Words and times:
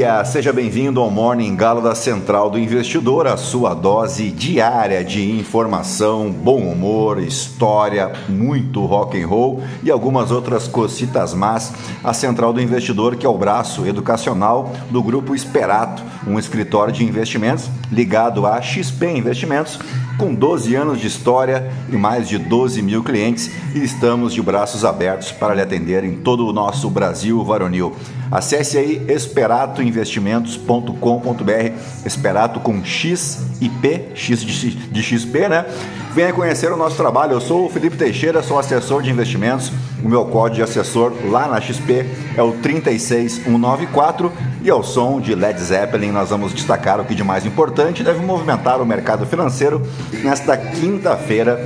dia! 0.00 0.24
Seja 0.24 0.50
bem-vindo 0.50 0.98
ao 0.98 1.10
Morning 1.10 1.54
Galo 1.54 1.82
da 1.82 1.94
Central 1.94 2.48
do 2.48 2.58
Investidor, 2.58 3.26
a 3.26 3.36
sua 3.36 3.74
dose 3.74 4.30
diária 4.30 5.04
de 5.04 5.38
informação, 5.38 6.30
bom 6.30 6.60
humor, 6.60 7.22
história, 7.22 8.10
muito 8.26 8.86
rock 8.86 9.22
and 9.22 9.26
roll 9.26 9.62
e 9.82 9.90
algumas 9.90 10.30
outras 10.30 10.66
cocitas 10.66 11.34
más. 11.34 11.74
A 12.02 12.14
Central 12.14 12.50
do 12.54 12.62
Investidor, 12.62 13.16
que 13.16 13.26
é 13.26 13.28
o 13.28 13.36
braço 13.36 13.86
educacional 13.86 14.72
do 14.90 15.02
grupo 15.02 15.34
Esperato, 15.34 16.02
um 16.26 16.38
escritório 16.38 16.92
de 16.92 17.02
investimentos 17.04 17.70
ligado 17.90 18.46
a 18.46 18.60
XP 18.60 19.10
Investimentos, 19.10 19.78
com 20.18 20.34
12 20.34 20.74
anos 20.74 21.00
de 21.00 21.06
história 21.06 21.72
e 21.90 21.96
mais 21.96 22.28
de 22.28 22.36
12 22.38 22.82
mil 22.82 23.02
clientes, 23.02 23.50
e 23.74 23.82
estamos 23.82 24.34
de 24.34 24.42
braços 24.42 24.84
abertos 24.84 25.32
para 25.32 25.54
lhe 25.54 25.62
atender 25.62 26.04
em 26.04 26.16
todo 26.16 26.46
o 26.46 26.52
nosso 26.52 26.90
Brasil 26.90 27.42
varonil. 27.42 27.96
Acesse 28.30 28.76
aí 28.78 29.04
esperatoinvestimentos.com.br, 29.08 31.72
Esperato 32.04 32.60
com 32.60 32.84
X 32.84 33.46
e 33.60 33.68
P, 33.68 34.10
X 34.14 34.44
de, 34.44 34.70
de 34.70 35.02
XP, 35.02 35.48
né? 35.48 35.66
Venha 36.12 36.32
conhecer 36.32 36.72
o 36.72 36.76
nosso 36.76 36.96
trabalho. 36.96 37.34
Eu 37.34 37.40
sou 37.40 37.66
o 37.66 37.70
Felipe 37.70 37.96
Teixeira, 37.96 38.42
sou 38.42 38.58
assessor 38.58 39.00
de 39.00 39.10
investimentos. 39.10 39.72
O 40.02 40.08
meu 40.08 40.24
código 40.24 40.56
de 40.56 40.62
assessor 40.62 41.12
lá 41.30 41.46
na 41.46 41.60
XP 41.60 42.04
é 42.36 42.42
o 42.42 42.52
36194 42.52 44.32
e 44.62 44.70
ao 44.70 44.82
som 44.82 45.20
de 45.20 45.34
Led 45.34 45.60
Zeppelin 45.60 46.10
nós 46.10 46.30
vamos 46.30 46.52
destacar 46.52 47.00
o 47.00 47.04
que 47.04 47.14
de 47.14 47.22
mais 47.22 47.46
importante 47.46 48.02
deve 48.02 48.24
movimentar 48.24 48.80
o 48.80 48.86
mercado 48.86 49.24
financeiro 49.24 49.82
nesta 50.24 50.56
quinta-feira, 50.56 51.56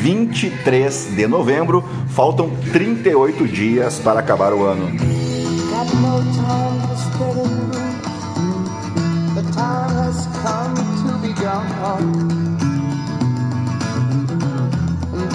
23 0.00 1.14
de 1.14 1.26
novembro. 1.26 1.84
Faltam 2.08 2.50
38 2.72 3.46
dias 3.46 3.98
para 3.98 4.20
acabar 4.20 4.54
o 4.54 4.64
ano. 4.64 4.90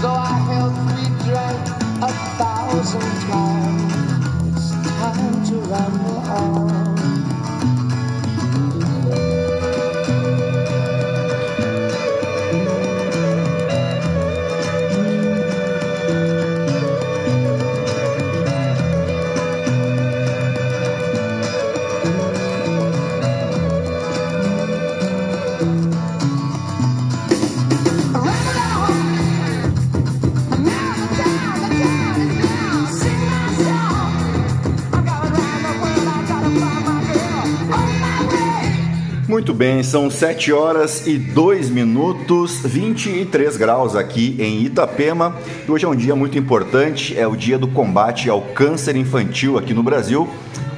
Though 0.07 0.23
health 0.49 0.77
we 0.87 1.03
drank 1.25 1.67
a 2.01 2.11
thousand 2.39 3.11
times, 3.27 4.53
it's 4.55 4.71
time 4.99 5.45
to 5.47 5.55
ramble 5.71 6.19
on. 6.39 6.76
Bem, 39.57 39.81
são 39.81 40.07
7 40.11 40.53
horas 40.53 41.07
e 41.07 41.17
2 41.17 41.71
minutos, 41.71 42.59
23 42.63 43.57
graus 43.57 43.95
aqui 43.95 44.35
em 44.37 44.61
Itapema. 44.61 45.35
Hoje 45.67 45.83
é 45.83 45.87
um 45.87 45.95
dia 45.95 46.15
muito 46.15 46.37
importante, 46.37 47.17
é 47.17 47.25
o 47.25 47.35
dia 47.35 47.57
do 47.57 47.67
combate 47.67 48.29
ao 48.29 48.39
câncer 48.39 48.95
infantil 48.95 49.57
aqui 49.57 49.73
no 49.73 49.81
Brasil. 49.81 50.29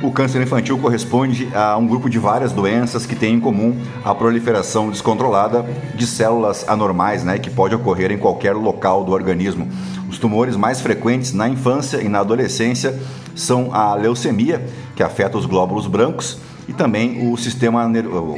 O 0.01 0.13
câncer 0.13 0.41
infantil 0.41 0.78
corresponde 0.78 1.50
a 1.53 1.75
um 1.75 1.85
grupo 1.85 2.09
de 2.09 2.17
várias 2.17 2.53
doenças 2.53 3.06
que 3.06 3.17
têm 3.17 3.35
em 3.35 3.40
comum 3.41 3.75
a 4.01 4.16
proliferação 4.16 4.90
descontrolada 4.90 5.66
de 5.94 6.07
células 6.07 6.63
anormais, 6.66 7.22
né, 7.22 7.38
que 7.38 7.50
pode 7.50 7.75
ocorrer 7.75 8.13
em 8.13 8.17
qualquer 8.17 8.53
local 8.56 9.03
do 9.03 9.11
organismo. 9.11 9.67
Os 10.09 10.17
tumores 10.17 10.56
mais 10.56 10.79
frequentes 10.79 11.34
na 11.34 11.50
infância 11.50 11.97
e 11.97 12.07
na 12.07 12.22
adolescência 12.22 12.97
são 13.35 13.75
a 13.75 13.94
leucemia, 13.94 14.66
que 14.96 15.03
afeta 15.03 15.38
os 15.38 15.46
glóbulos 15.46 15.85
brancos, 15.85 16.38
e 16.69 16.74
também 16.74 17.28
o 17.28 17.35
sistema 17.35 17.84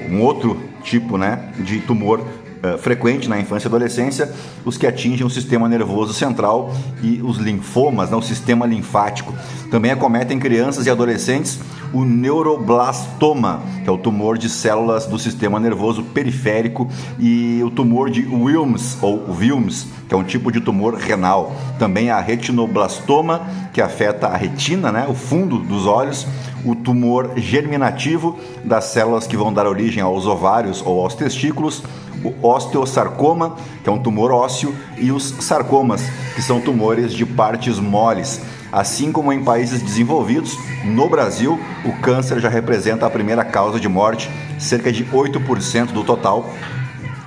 um 0.09 0.22
outro 0.22 0.58
tipo 0.84 1.18
né, 1.18 1.50
de 1.59 1.81
tumor 1.81 2.22
uh, 2.22 2.78
frequente 2.78 3.28
na 3.28 3.38
infância 3.38 3.68
e 3.68 3.69
adolescência, 3.69 4.31
os 4.64 4.78
que 4.78 4.88
atingem 4.88 5.28
o 5.28 5.30
sistema 5.30 5.68
nervoso 5.68 6.14
central 6.14 6.74
e 7.03 7.22
os 7.22 7.38
linfomas, 7.38 8.09
né, 8.09 8.16
o 8.16 8.22
sistema 8.22 8.66
linfático. 8.66 9.34
Também 9.70 9.91
acometem 9.91 10.40
crianças 10.40 10.86
e 10.86 10.90
adolescentes 10.90 11.59
o 11.94 12.06
neuroblastoma, 12.06 13.62
que 13.84 13.90
é 13.90 13.91
o 13.91 13.97
tumor 13.97 14.38
de 14.38 14.50
células 14.50 15.06
do 15.06 15.20
sistema 15.20 15.59
nervoso 15.59 16.02
periférico, 16.03 16.88
e 17.20 17.62
o 17.66 17.70
tumor 17.70 18.09
de 18.09 18.25
Wilms 18.25 18.97
ou 19.02 19.30
Wilms, 19.30 19.88
que 20.11 20.16
é 20.16 20.17
um 20.17 20.25
tipo 20.25 20.51
de 20.51 20.59
tumor 20.59 20.95
renal. 20.95 21.55
Também 21.79 22.09
a 22.09 22.19
retinoblastoma, 22.19 23.47
que 23.72 23.81
afeta 23.81 24.27
a 24.27 24.35
retina, 24.35 24.91
né, 24.91 25.05
o 25.07 25.13
fundo 25.13 25.57
dos 25.57 25.85
olhos, 25.85 26.27
o 26.66 26.75
tumor 26.75 27.31
germinativo 27.38 28.38
das 28.61 28.83
células 28.88 29.25
que 29.25 29.38
vão 29.38 29.53
dar 29.53 29.66
origem 29.66 30.03
aos 30.03 30.27
ovários 30.27 30.83
ou 30.85 31.01
aos 31.01 31.16
testículos, 31.16 31.81
o 32.25 32.45
osteosarcoma, 32.45 33.55
que 33.81 33.89
é 33.89 33.91
um 33.94 33.99
tumor 33.99 34.33
ósseo, 34.33 34.75
e 34.97 35.13
os 35.13 35.23
sarcomas, 35.39 36.03
que 36.35 36.41
são 36.41 36.59
tumores 36.59 37.13
de 37.13 37.25
partes 37.25 37.79
moles. 37.79 38.41
Assim 38.69 39.13
como 39.13 39.31
em 39.31 39.41
países 39.41 39.81
desenvolvidos, 39.81 40.57
no 40.83 41.07
Brasil, 41.07 41.57
o 41.85 41.93
câncer 42.01 42.41
já 42.41 42.49
representa 42.49 43.05
a 43.05 43.09
primeira 43.09 43.45
causa 43.45 43.79
de 43.79 43.88
morte, 43.88 44.29
cerca 44.59 44.91
de 44.91 45.05
8% 45.05 45.93
do 45.93 46.03
total, 46.03 46.53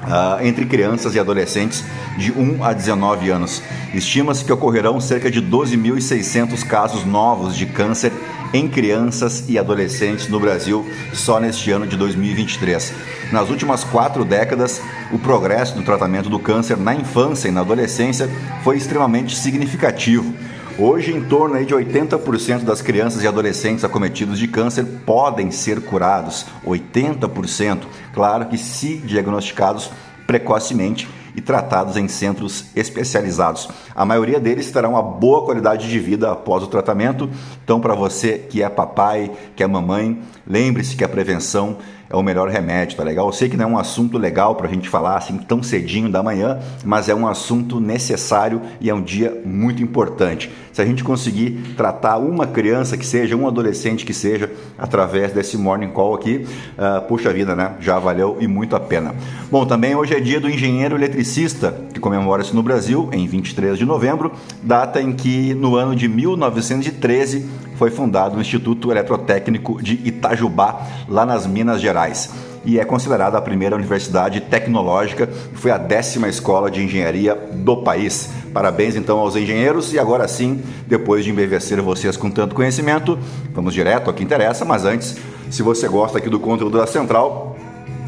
Uh, 0.05 0.45
entre 0.45 0.67
crianças 0.67 1.15
e 1.15 1.19
adolescentes 1.19 1.83
de 2.19 2.31
1 2.31 2.63
a 2.63 2.75
19 2.75 3.31
anos. 3.31 3.63
Estima-se 3.95 4.45
que 4.45 4.53
ocorrerão 4.53 5.01
cerca 5.01 5.31
de 5.31 5.41
12.600 5.41 6.63
casos 6.67 7.07
novos 7.07 7.57
de 7.57 7.65
câncer 7.65 8.13
em 8.55 8.69
crianças 8.69 9.45
e 9.49 9.59
adolescentes 9.59 10.29
no 10.29 10.39
Brasil 10.39 10.89
só 11.13 11.41
neste 11.41 11.73
ano 11.73 11.87
de 11.87 11.97
2023. 11.97 12.93
Nas 13.33 13.51
últimas 13.51 13.83
quatro 13.83 14.25
décadas, 14.25 14.81
o 15.11 15.19
progresso 15.19 15.75
do 15.75 15.83
tratamento 15.83 16.31
do 16.31 16.39
câncer 16.39 16.77
na 16.77 16.95
infância 16.95 17.49
e 17.49 17.51
na 17.51 17.63
adolescência 17.63 18.31
foi 18.63 18.77
extremamente 18.77 19.35
significativo. 19.35 20.33
Hoje, 20.77 21.13
em 21.13 21.23
torno 21.23 21.65
de 21.65 21.73
80% 21.73 22.65
das 22.65 22.83
crianças 22.83 23.23
e 23.23 23.29
adolescentes 23.29 23.85
acometidos 23.85 24.41
de 24.41 24.49
câncer 24.49 24.85
podem 25.07 25.53
ser 25.53 25.81
curados. 25.81 26.47
80%. 26.67 27.83
Claro 28.13 28.47
que, 28.47 28.59
se 28.59 28.97
diagnosticados 28.97 29.89
precocemente 30.27 31.09
e 31.37 31.41
tratados 31.41 31.97
em 31.97 32.09
centros 32.09 32.67
especializados. 32.75 33.69
A 33.95 34.05
maioria 34.05 34.41
deles 34.41 34.71
terá 34.73 34.89
uma 34.89 35.03
boa 35.03 35.45
qualidade 35.45 35.89
de 35.89 35.99
vida 36.01 36.33
após 36.33 36.65
o 36.65 36.69
tratamento. 36.69 37.31
Então, 37.63 37.81
para 37.81 37.95
você 37.95 38.39
que 38.39 38.61
é 38.61 38.69
papai, 38.69 39.31
que 39.55 39.63
é 39.63 39.67
mamãe, 39.69 40.21
lembre-se 40.45 40.97
que 40.97 41.05
a 41.05 41.09
prevenção 41.09 41.79
é 42.09 42.17
o 42.17 42.23
melhor 42.23 42.49
remédio, 42.49 42.97
tá 42.97 43.03
legal? 43.03 43.27
Eu 43.27 43.33
sei 43.33 43.49
que 43.49 43.57
não 43.57 43.65
é 43.65 43.69
um 43.69 43.79
assunto 43.79 44.19
legal 44.19 44.55
para 44.55 44.69
a 44.69 44.71
gente 44.71 44.89
falar 44.89 45.17
assim 45.17 45.39
tão 45.39 45.63
cedinho 45.63 46.09
da 46.09 46.23
manhã, 46.23 46.59
mas 46.85 47.09
é 47.09 47.15
um 47.15 47.27
assunto 47.27 47.81
necessário 47.81 48.61
e 48.81 48.91
é 48.91 48.95
um 48.95 49.03
dia 49.03 49.41
muito 49.45 49.83
importante. 49.83 50.51
Se 50.73 50.83
a 50.83 50.85
gente 50.85 51.05
conseguir 51.05 51.75
tratar 51.77 52.19
uma 52.19 52.47
criança 52.47 52.97
que 52.97 53.07
seja, 53.07 53.37
um 53.37 53.47
adolescente 53.47 54.05
que 54.05 54.13
seja, 54.13 54.51
através 54.77 55.33
desse 55.33 55.57
morning 55.57 55.91
call 55.91 56.15
aqui, 56.15 56.47
uh, 56.77 57.01
puxa 57.07 57.33
vida, 57.33 57.55
né? 57.55 57.75
Já 57.81 57.99
valeu 57.99 58.39
e 58.41 58.49
muito 58.49 58.75
a 58.75 58.81
pena. 58.81 59.15
Bom, 59.51 59.65
também 59.65 59.95
hoje 59.95 60.15
é 60.15 60.21
dia 60.21 60.41
do 60.41 60.51
engenheiro 60.51 60.97
eletricista, 60.97 61.73
que 61.93 62.01
comemora-se 62.01 62.55
no 62.55 62.63
Brasil 62.63 63.09
em 63.13 63.27
23 63.27 63.79
de 63.79 63.85
novembro, 63.85 64.33
data 64.63 65.01
em 65.01 65.13
que 65.13 65.55
no 65.55 65.77
ano 65.77 65.95
de 65.95 66.09
1913 66.09 67.49
foi 67.77 67.91
fundado 67.91 68.37
o 68.37 68.41
Instituto 68.41 68.91
Eletrotécnico 68.91 69.83
de 69.83 70.01
Itajubá, 70.05 70.87
lá 71.09 71.27
nas 71.27 71.47
Minas 71.47 71.81
Gerais. 71.81 72.31
E 72.65 72.79
é 72.79 72.85
considerada 72.85 73.37
a 73.37 73.43
primeira 73.43 73.77
universidade 73.77 74.41
tecnológica 74.41 75.29
e 75.53 75.57
foi 75.57 75.71
a 75.71 75.77
décima 75.77 76.29
escola 76.29 76.71
de 76.71 76.83
engenharia 76.83 77.35
do 77.35 77.79
país. 77.79 78.31
Parabéns 78.55 78.97
então 78.97 79.19
aos 79.19 79.37
engenheiros 79.37 79.93
e 79.93 79.99
agora 79.99 80.27
sim, 80.27 80.63
depois 80.87 81.25
de 81.25 81.31
embevecer 81.31 81.81
vocês 81.83 82.17
com 82.17 82.31
tanto 82.31 82.55
conhecimento, 82.55 83.19
vamos 83.53 83.75
direto 83.75 84.09
ao 84.09 84.15
que 84.15 84.25
interessa, 84.25 84.65
mas 84.65 84.85
antes, 84.85 85.17
se 85.51 85.63
você 85.63 85.87
gosta 85.89 86.19
aqui 86.19 86.31
do 86.31 86.41
conteúdo 86.41 86.79
da 86.79 86.87
Central, 86.87 87.54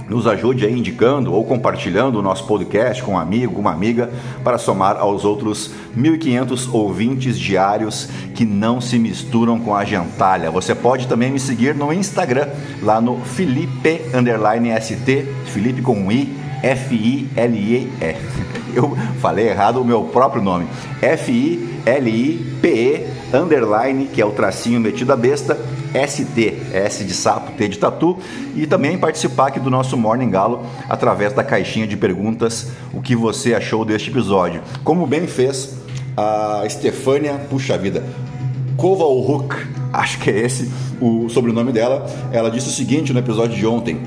nos 0.08 0.26
ajude 0.26 0.64
aí 0.64 0.78
indicando 0.78 1.32
ou 1.32 1.44
compartilhando 1.44 2.18
o 2.18 2.22
nosso 2.22 2.46
podcast 2.46 3.02
com 3.02 3.12
um 3.12 3.18
amigo, 3.18 3.60
uma 3.60 3.72
amiga, 3.72 4.10
para 4.44 4.58
somar 4.58 4.96
aos 4.96 5.24
outros 5.24 5.70
1.500 5.96 6.72
ouvintes 6.72 7.38
diários 7.38 8.08
que 8.34 8.44
não 8.44 8.80
se 8.80 8.98
misturam 8.98 9.58
com 9.58 9.74
a 9.74 9.84
gentalha. 9.84 10.50
Você 10.50 10.74
pode 10.74 11.06
também 11.06 11.30
me 11.30 11.40
seguir 11.40 11.74
no 11.74 11.92
Instagram, 11.92 12.48
lá 12.82 13.00
no 13.00 13.20
Felipe 13.20 14.02
ST, 14.80 15.26
Felipe 15.46 15.82
com 15.82 15.94
um 15.94 16.12
I, 16.12 16.36
F-I-L-I-E. 16.62 18.16
Eu 18.74 18.96
falei 19.20 19.48
errado 19.48 19.80
o 19.80 19.84
meu 19.84 20.04
próprio 20.04 20.42
nome. 20.42 20.66
F-I-L-I-P-E 21.86 23.06
underline, 23.32 24.06
que 24.06 24.20
é 24.20 24.26
o 24.26 24.32
tracinho 24.32 24.80
metido 24.80 25.12
a 25.12 25.16
besta, 25.16 25.56
ST, 25.94 26.58
S 26.72 27.04
de 27.04 27.14
sapo, 27.14 27.52
T 27.52 27.68
de 27.68 27.78
tatu, 27.78 28.18
e 28.56 28.66
também 28.66 28.98
participar 28.98 29.48
aqui 29.48 29.60
do 29.60 29.70
nosso 29.70 29.96
Morning 29.96 30.30
Galo 30.30 30.66
através 30.88 31.32
da 31.32 31.44
caixinha 31.44 31.86
de 31.86 31.96
perguntas, 31.96 32.72
o 32.92 33.00
que 33.00 33.14
você 33.14 33.54
achou 33.54 33.84
deste 33.84 34.10
episódio. 34.10 34.60
Como 34.82 35.06
bem 35.06 35.28
fez 35.28 35.76
a 36.16 36.64
Stefânia, 36.68 37.34
puxa 37.48 37.78
vida, 37.78 38.02
Kovalhuk, 38.76 39.54
acho 39.92 40.18
que 40.18 40.30
é 40.30 40.40
esse 40.40 40.70
o 41.00 41.28
sobrenome 41.28 41.72
dela, 41.72 42.06
ela 42.32 42.50
disse 42.50 42.68
o 42.68 42.72
seguinte 42.72 43.12
no 43.12 43.18
episódio 43.18 43.56
de 43.56 43.66
ontem. 43.66 44.00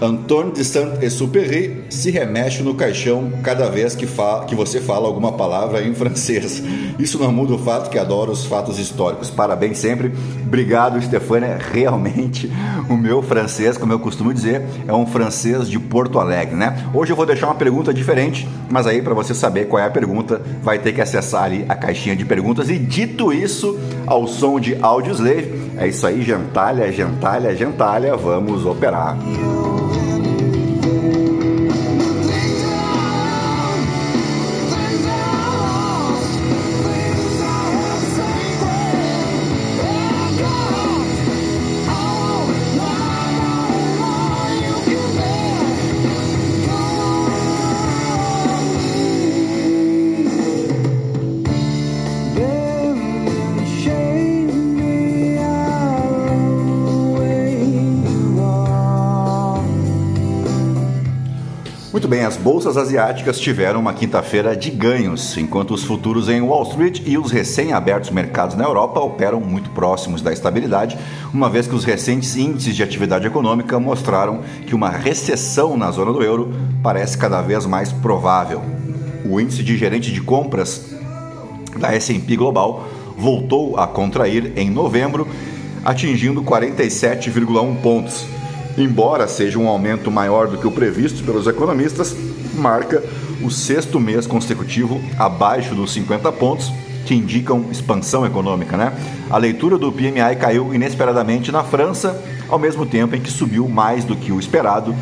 Antônio 0.00 0.52
de 0.52 0.62
Saint-Exupéry 0.62 1.84
se 1.88 2.10
remexe 2.10 2.62
no 2.62 2.74
caixão 2.74 3.32
cada 3.42 3.70
vez 3.70 3.94
que, 3.94 4.06
que 4.46 4.54
você 4.54 4.78
fala 4.78 5.06
alguma 5.06 5.32
palavra 5.32 5.82
em 5.82 5.94
francês. 5.94 6.62
Isso 6.98 7.18
não 7.18 7.32
muda 7.32 7.54
o 7.54 7.58
fato 7.58 7.88
que 7.88 7.98
adoro 7.98 8.30
os 8.30 8.44
fatos 8.44 8.78
históricos. 8.78 9.30
Parabéns 9.30 9.78
sempre. 9.78 10.12
Obrigado, 10.46 11.00
Stefânia. 11.00 11.58
Realmente, 11.72 12.52
o 12.90 12.96
meu 12.96 13.22
francês, 13.22 13.78
como 13.78 13.90
eu 13.90 13.98
costumo 13.98 14.34
dizer, 14.34 14.62
é 14.86 14.92
um 14.92 15.06
francês 15.06 15.66
de 15.66 15.78
Porto 15.78 16.18
Alegre, 16.18 16.54
né? 16.54 16.76
Hoje 16.92 17.12
eu 17.12 17.16
vou 17.16 17.24
deixar 17.24 17.46
uma 17.46 17.54
pergunta 17.54 17.94
diferente, 17.94 18.46
mas 18.68 18.86
aí 18.86 19.00
para 19.00 19.14
você 19.14 19.32
saber 19.32 19.66
qual 19.66 19.82
é 19.82 19.86
a 19.86 19.90
pergunta, 19.90 20.42
vai 20.62 20.78
ter 20.78 20.92
que 20.92 21.00
acessar 21.00 21.44
ali 21.44 21.64
a 21.70 21.74
caixinha 21.74 22.14
de 22.14 22.24
perguntas. 22.24 22.68
E 22.68 22.78
dito 22.78 23.32
isso, 23.32 23.78
ao 24.06 24.28
som 24.28 24.60
de 24.60 24.76
Audioslave, 24.82 25.70
é 25.78 25.88
isso 25.88 26.06
aí, 26.06 26.20
gentalha, 26.20 26.92
gentalha, 26.92 27.56
gentalha, 27.56 28.14
vamos 28.14 28.66
operar. 28.66 29.16
Bolsas 62.46 62.76
asiáticas 62.76 63.40
tiveram 63.40 63.80
uma 63.80 63.92
quinta-feira 63.92 64.56
de 64.56 64.70
ganhos, 64.70 65.36
enquanto 65.36 65.74
os 65.74 65.82
futuros 65.82 66.28
em 66.28 66.40
Wall 66.40 66.62
Street 66.62 67.02
e 67.04 67.18
os 67.18 67.32
recém-abertos 67.32 68.10
mercados 68.10 68.54
na 68.54 68.62
Europa 68.62 69.00
operam 69.00 69.40
muito 69.40 69.68
próximos 69.70 70.22
da 70.22 70.32
estabilidade, 70.32 70.96
uma 71.34 71.50
vez 71.50 71.66
que 71.66 71.74
os 71.74 71.84
recentes 71.84 72.36
índices 72.36 72.76
de 72.76 72.84
atividade 72.84 73.26
econômica 73.26 73.80
mostraram 73.80 74.42
que 74.64 74.76
uma 74.76 74.88
recessão 74.88 75.76
na 75.76 75.90
zona 75.90 76.12
do 76.12 76.22
euro 76.22 76.54
parece 76.84 77.18
cada 77.18 77.42
vez 77.42 77.66
mais 77.66 77.90
provável. 77.90 78.62
O 79.28 79.40
índice 79.40 79.64
de 79.64 79.76
gerente 79.76 80.12
de 80.12 80.20
compras 80.20 80.94
da 81.80 81.92
S&P 81.96 82.36
Global 82.36 82.86
voltou 83.18 83.76
a 83.76 83.88
contrair 83.88 84.52
em 84.54 84.70
novembro, 84.70 85.26
atingindo 85.84 86.44
47,1 86.44 87.80
pontos 87.82 88.35
embora 88.76 89.26
seja 89.26 89.58
um 89.58 89.68
aumento 89.68 90.10
maior 90.10 90.48
do 90.48 90.58
que 90.58 90.66
o 90.66 90.72
previsto 90.72 91.22
pelos 91.24 91.46
economistas, 91.46 92.14
marca 92.54 93.02
o 93.42 93.50
sexto 93.50 94.00
mês 94.00 94.26
consecutivo 94.26 95.00
abaixo 95.18 95.74
dos 95.74 95.92
50 95.92 96.30
pontos, 96.32 96.72
que 97.04 97.14
indicam 97.14 97.66
expansão 97.70 98.26
econômica. 98.26 98.76
Né? 98.76 98.92
A 99.30 99.38
leitura 99.38 99.78
do 99.78 99.92
PMI 99.92 100.36
caiu 100.38 100.74
inesperadamente 100.74 101.52
na 101.52 101.62
França, 101.62 102.20
ao 102.48 102.58
mesmo 102.58 102.84
tempo 102.84 103.14
em 103.14 103.20
que 103.20 103.30
subiu 103.30 103.68
mais 103.68 104.04
do 104.04 104.16
que 104.16 104.32
o 104.32 104.40
esperado 104.40 104.94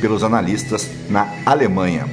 pelos 0.00 0.22
analistas 0.22 0.88
na 1.08 1.28
Alemanha. 1.44 2.06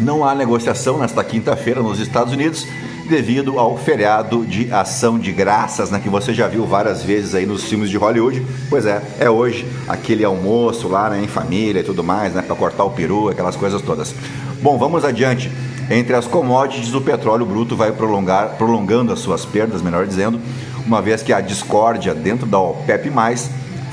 Não 0.00 0.24
há 0.24 0.34
negociação 0.34 0.98
nesta 0.98 1.22
quinta-feira 1.22 1.82
nos 1.82 2.00
Estados 2.00 2.32
Unidos 2.32 2.66
devido 3.08 3.58
ao 3.58 3.76
feriado 3.76 4.44
de 4.46 4.72
ação 4.72 5.18
de 5.18 5.32
graças, 5.32 5.90
né, 5.90 5.98
que 5.98 6.08
você 6.08 6.32
já 6.32 6.46
viu 6.46 6.64
várias 6.66 7.02
vezes 7.02 7.34
aí 7.34 7.46
nos 7.46 7.64
filmes 7.64 7.90
de 7.90 7.96
Hollywood. 7.96 8.44
Pois 8.68 8.86
é, 8.86 9.02
é 9.18 9.28
hoje 9.28 9.66
aquele 9.88 10.24
almoço 10.24 10.86
lá 10.86 11.10
né, 11.10 11.20
em 11.22 11.26
família 11.26 11.80
e 11.80 11.82
tudo 11.82 12.04
mais, 12.04 12.34
né, 12.34 12.42
para 12.42 12.54
cortar 12.54 12.84
o 12.84 12.90
peru, 12.90 13.28
aquelas 13.28 13.56
coisas 13.56 13.82
todas. 13.82 14.14
Bom, 14.62 14.78
vamos 14.78 15.04
adiante. 15.04 15.50
Entre 15.90 16.14
as 16.14 16.26
commodities, 16.26 16.94
o 16.94 17.00
petróleo 17.00 17.46
bruto 17.46 17.74
vai 17.74 17.90
prolongar, 17.90 18.56
prolongando 18.58 19.12
as 19.12 19.18
suas 19.18 19.44
perdas, 19.44 19.80
melhor 19.80 20.06
dizendo, 20.06 20.38
uma 20.86 21.00
vez 21.00 21.22
que 21.22 21.32
a 21.32 21.40
discórdia 21.40 22.14
dentro 22.14 22.46
da 22.46 22.58
OPEP+, 22.58 23.10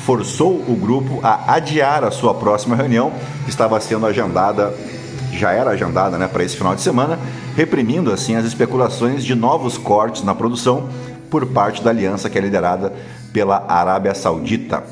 forçou 0.05 0.63
o 0.67 0.75
grupo 0.75 1.19
a 1.23 1.53
adiar 1.55 2.03
a 2.03 2.11
sua 2.11 2.33
próxima 2.33 2.75
reunião, 2.75 3.11
que 3.45 3.49
estava 3.49 3.79
sendo 3.79 4.05
agendada 4.05 4.73
já 5.35 5.51
era 5.51 5.71
agendada 5.71 6.17
né, 6.17 6.27
para 6.27 6.43
esse 6.43 6.55
final 6.55 6.75
de 6.75 6.81
semana, 6.81 7.19
reprimindo 7.55 8.11
assim 8.11 8.35
as 8.35 8.45
especulações 8.45 9.23
de 9.23 9.33
novos 9.33 9.77
cortes 9.77 10.23
na 10.23 10.35
produção 10.35 10.89
por 11.29 11.45
parte 11.47 11.81
da 11.81 11.89
aliança 11.89 12.29
que 12.29 12.37
é 12.37 12.41
liderada 12.41 12.93
pela 13.31 13.65
Arábia 13.67 14.13
Saudita. 14.13 14.83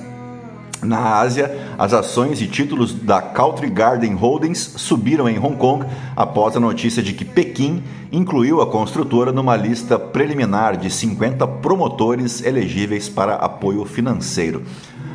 Na 0.81 1.19
Ásia, 1.19 1.73
as 1.77 1.93
ações 1.93 2.41
e 2.41 2.47
títulos 2.47 2.93
da 2.93 3.21
Country 3.21 3.69
Garden 3.69 4.15
Holdings 4.15 4.73
subiram 4.77 5.29
em 5.29 5.39
Hong 5.39 5.55
Kong 5.55 5.85
após 6.15 6.57
a 6.57 6.59
notícia 6.59 7.01
de 7.01 7.13
que 7.13 7.23
Pequim 7.23 7.81
incluiu 8.11 8.61
a 8.61 8.67
construtora 8.67 9.31
numa 9.31 9.55
lista 9.55 9.97
preliminar 9.97 10.75
de 10.75 10.89
50 10.89 11.47
promotores 11.47 12.43
elegíveis 12.43 13.07
para 13.07 13.35
apoio 13.35 13.85
financeiro. 13.85 14.63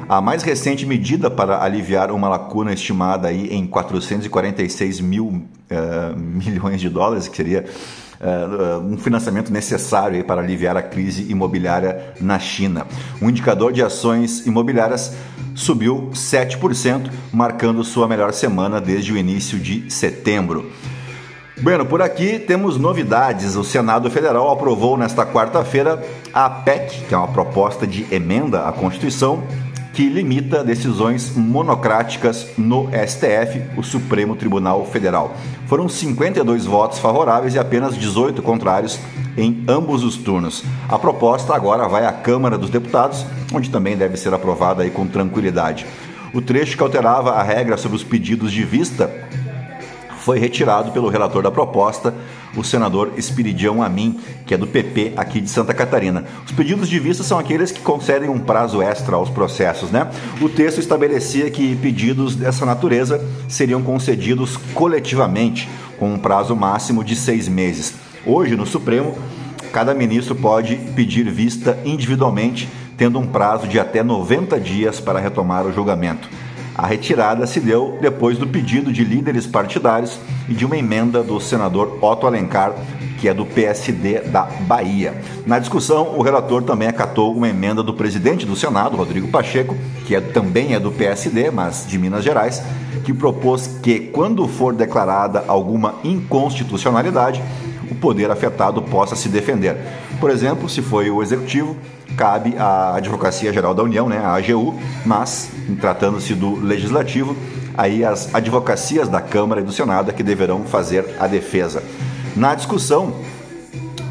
A 0.09 0.23
mais 0.23 0.43
recente 0.43 0.87
medida 0.87 1.31
para 1.31 1.63
aliviar 1.63 2.11
uma 2.11 2.31
lacuna 2.31 2.73
estimada 2.73 3.29
aí 3.29 3.49
em 3.49 3.67
446 3.67 5.01
mil 5.01 5.27
uh, 5.27 6.19
milhões 6.19 6.81
de 6.81 6.89
dólares, 6.89 7.29
que 7.29 7.37
seria 7.37 7.67
uh, 8.19 8.79
um 8.79 8.97
financiamento 8.97 9.53
necessário 9.53 10.25
para 10.25 10.41
aliviar 10.41 10.79
a 10.79 10.83
crise 10.83 11.31
imobiliária 11.31 12.15
na 12.23 12.39
China. 12.39 12.87
O 13.21 13.29
indicador 13.29 13.71
de 13.71 13.83
ações 13.83 14.47
imobiliárias 14.47 15.15
subiu 15.55 16.09
7%, 16.15 17.11
marcando 17.31 17.85
sua 17.85 18.09
melhor 18.09 18.33
semana 18.33 18.81
desde 18.81 19.13
o 19.13 19.17
início 19.19 19.59
de 19.59 19.91
setembro. 19.91 20.73
Bueno, 21.61 21.85
por 21.85 22.01
aqui 22.01 22.39
temos 22.39 22.79
novidades. 22.79 23.57
O 23.57 23.65
Senado 23.65 24.09
Federal 24.11 24.49
aprovou 24.51 24.97
nesta 24.97 25.27
quarta-feira 25.27 26.03
a 26.33 26.49
PEC, 26.49 27.07
que 27.09 27.15
é 27.15 27.19
uma 27.19 27.29
proposta 27.29 27.85
de 27.85 28.07
emenda 28.15 28.67
à 28.67 28.73
Constituição 28.73 29.43
que 29.99 30.09
limita 30.09 30.63
decisões 30.63 31.35
monocráticas 31.35 32.51
no 32.57 32.89
STF, 33.05 33.65
o 33.77 33.83
Supremo 33.83 34.37
Tribunal 34.37 34.87
Federal. 34.87 35.37
Foram 35.67 35.89
52 35.89 36.67
votos 36.67 37.01
favoráveis 37.01 37.57
e 37.57 37.59
apenas 37.59 37.99
18 37.99 38.41
contrários 38.41 38.97
em 39.37 39.65
ambos 39.67 40.05
os 40.05 40.17
turnos. 40.17 40.63
A 40.89 40.97
proposta 41.01 41.53
agora 41.53 41.89
vai 41.89 42.07
à 42.07 42.13
Câmara 42.13 42.57
dos 42.57 42.71
Deputados, 42.71 43.27
onde 43.53 43.71
também 43.71 43.97
deve 43.97 44.17
ser 44.17 44.33
aprovada 44.33 44.85
aí 44.85 44.91
com 44.93 45.05
tranquilidade. 45.05 45.85
O 46.33 46.41
trecho 46.41 46.77
que 46.77 46.83
alterava 46.85 47.33
a 47.33 47.43
regra 47.43 47.77
sobre 47.77 47.97
os 47.97 48.05
pedidos 48.05 48.53
de 48.53 48.63
vista 48.63 49.28
foi 50.19 50.39
retirado 50.39 50.93
pelo 50.93 51.09
relator 51.09 51.43
da 51.43 51.51
proposta, 51.51 52.15
o 52.57 52.65
senador 52.65 53.13
Espiridião 53.17 53.83
Amin, 53.83 54.19
que 54.47 54.55
é 54.55 54.57
do 54.57 54.67
PP 54.67 55.13
aqui 55.17 55.41
de 55.41 55.49
Santa 55.49 55.73
Catarina. 55.73 56.25
Os 56.45 56.53
pedidos 56.53 56.89
de 56.89 56.99
vista 56.99 57.23
são 57.23 57.39
aqueles 57.39 57.71
que 57.71 57.81
concedem 57.81 58.29
um 58.29 58.39
prazo 58.39 58.83
extra 58.83 59.17
aos 59.17 59.31
processos, 59.31 59.91
né? 59.91 60.11
O 60.41 60.49
texto 60.49 60.79
estabelecia 60.79 61.51
que 61.51 61.77
pedidos 61.77 62.35
dessa 62.35 62.67
natureza 62.67 63.25
seriam 63.49 63.83
concedidos 63.83 64.57
coletivamente, 64.75 65.69
com 65.99 66.13
um 66.13 66.19
prazo 66.19 66.55
máximo 66.55 67.05
de 67.05 67.17
seis 67.17 67.49
meses. 67.49 67.95
Hoje, 68.27 68.57
no 68.57 68.67
Supremo, 68.67 69.17
cada 69.73 69.95
ministro 69.95 70.35
pode 70.35 70.77
pedir 70.95 71.31
vista 71.31 71.79
individualmente, 71.85 72.69
tendo 72.97 73.19
um 73.19 73.27
prazo 73.27 73.69
de 73.69 73.79
até 73.79 74.03
90 74.03 74.59
dias 74.59 75.01
para 75.01 75.21
retomar 75.21 75.67
o 75.67 75.73
julgamento. 75.73 76.29
A 76.79 76.87
retirada 76.87 77.45
se 77.45 77.59
deu 77.59 77.99
depois 78.01 78.39
do 78.39 78.47
pedido 78.47 78.93
de 78.93 79.03
líderes 79.03 79.49
partidários 79.49 80.17
e 80.49 80.55
de 80.55 80.65
uma 80.65 80.77
emenda 80.77 81.25
do 81.25 81.41
senador 81.41 81.99
Otto 82.01 82.25
Alencar, 82.25 82.73
que 83.19 83.29
é 83.29 83.35
do 83.35 83.45
PSD 83.45 84.21
da 84.21 84.43
Bahia. 84.61 85.21
Na 85.45 85.59
discussão, 85.59 86.17
o 86.17 86.23
relator 86.23 86.63
também 86.63 86.87
acatou 86.87 87.35
uma 87.35 87.49
emenda 87.49 87.83
do 87.83 87.95
presidente 87.95 88.47
do 88.47 88.55
Senado, 88.55 88.97
Rodrigo 88.97 89.27
Pacheco, 89.27 89.77
que 90.07 90.15
é, 90.15 90.21
também 90.21 90.73
é 90.73 90.79
do 90.79 90.93
PSD, 90.93 91.51
mas 91.51 91.85
de 91.85 91.99
Minas 91.99 92.23
Gerais, 92.23 92.63
que 93.05 93.13
propôs 93.13 93.67
que, 93.83 93.99
quando 93.99 94.47
for 94.47 94.73
declarada 94.73 95.43
alguma 95.49 95.97
inconstitucionalidade, 96.05 97.43
o 97.91 97.95
poder 97.97 98.31
afetado 98.31 98.81
possa 98.83 99.17
se 99.17 99.29
defender. 99.29 99.77
Por 100.21 100.31
exemplo, 100.31 100.69
se 100.69 100.81
foi 100.81 101.11
o 101.11 101.21
executivo, 101.25 101.77
cabe 102.19 102.57
à 102.59 102.97
Advocacia 102.97 103.53
Geral 103.53 103.73
da 103.73 103.85
União, 103.85 104.09
né, 104.09 104.19
a 104.19 104.35
AGU, 104.35 104.75
mas, 105.07 105.51
tratando-se 105.81 106.35
do 106.35 106.57
legislativo, 106.57 107.37
aí 107.77 108.05
as 108.05 108.35
advocacias 108.35 109.09
da 109.09 109.21
Câmara 109.21 109.61
e 109.61 109.65
do 109.65 109.71
Senado 109.71 110.11
é 110.11 110.13
que 110.13 110.25
deverão 110.25 110.65
fazer 110.65 111.15
a 111.21 111.29
defesa. 111.29 111.81
Na 112.35 112.57
discussão, 112.57 113.15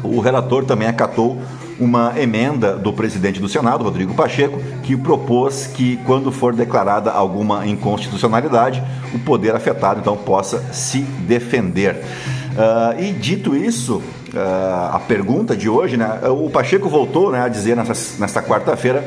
o 0.02 0.20
relator 0.20 0.64
também 0.64 0.88
acatou 0.88 1.38
uma 1.78 2.18
emenda 2.18 2.76
do 2.76 2.92
presidente 2.94 3.40
do 3.40 3.48
Senado, 3.48 3.84
Rodrigo 3.84 4.14
Pacheco, 4.14 4.58
que 4.82 4.96
propôs 4.96 5.66
que, 5.66 5.98
quando 6.06 6.32
for 6.32 6.54
declarada 6.54 7.10
alguma 7.12 7.66
inconstitucionalidade, 7.66 8.82
o 9.14 9.18
poder 9.18 9.54
afetado 9.54 10.00
então 10.00 10.16
possa 10.16 10.72
se 10.72 11.00
defender. 11.00 12.02
Uh, 12.58 13.00
e 13.00 13.12
dito 13.12 13.54
isso, 13.54 14.02
uh, 14.38 14.96
a 14.96 15.00
pergunta 15.06 15.56
de 15.56 15.68
hoje, 15.68 15.96
né, 15.96 16.20
o 16.28 16.48
Pacheco 16.48 16.88
voltou 16.88 17.30
né, 17.30 17.42
a 17.42 17.48
dizer 17.48 17.76
nessa, 17.76 18.20
nesta 18.20 18.42
quarta-feira 18.42 19.04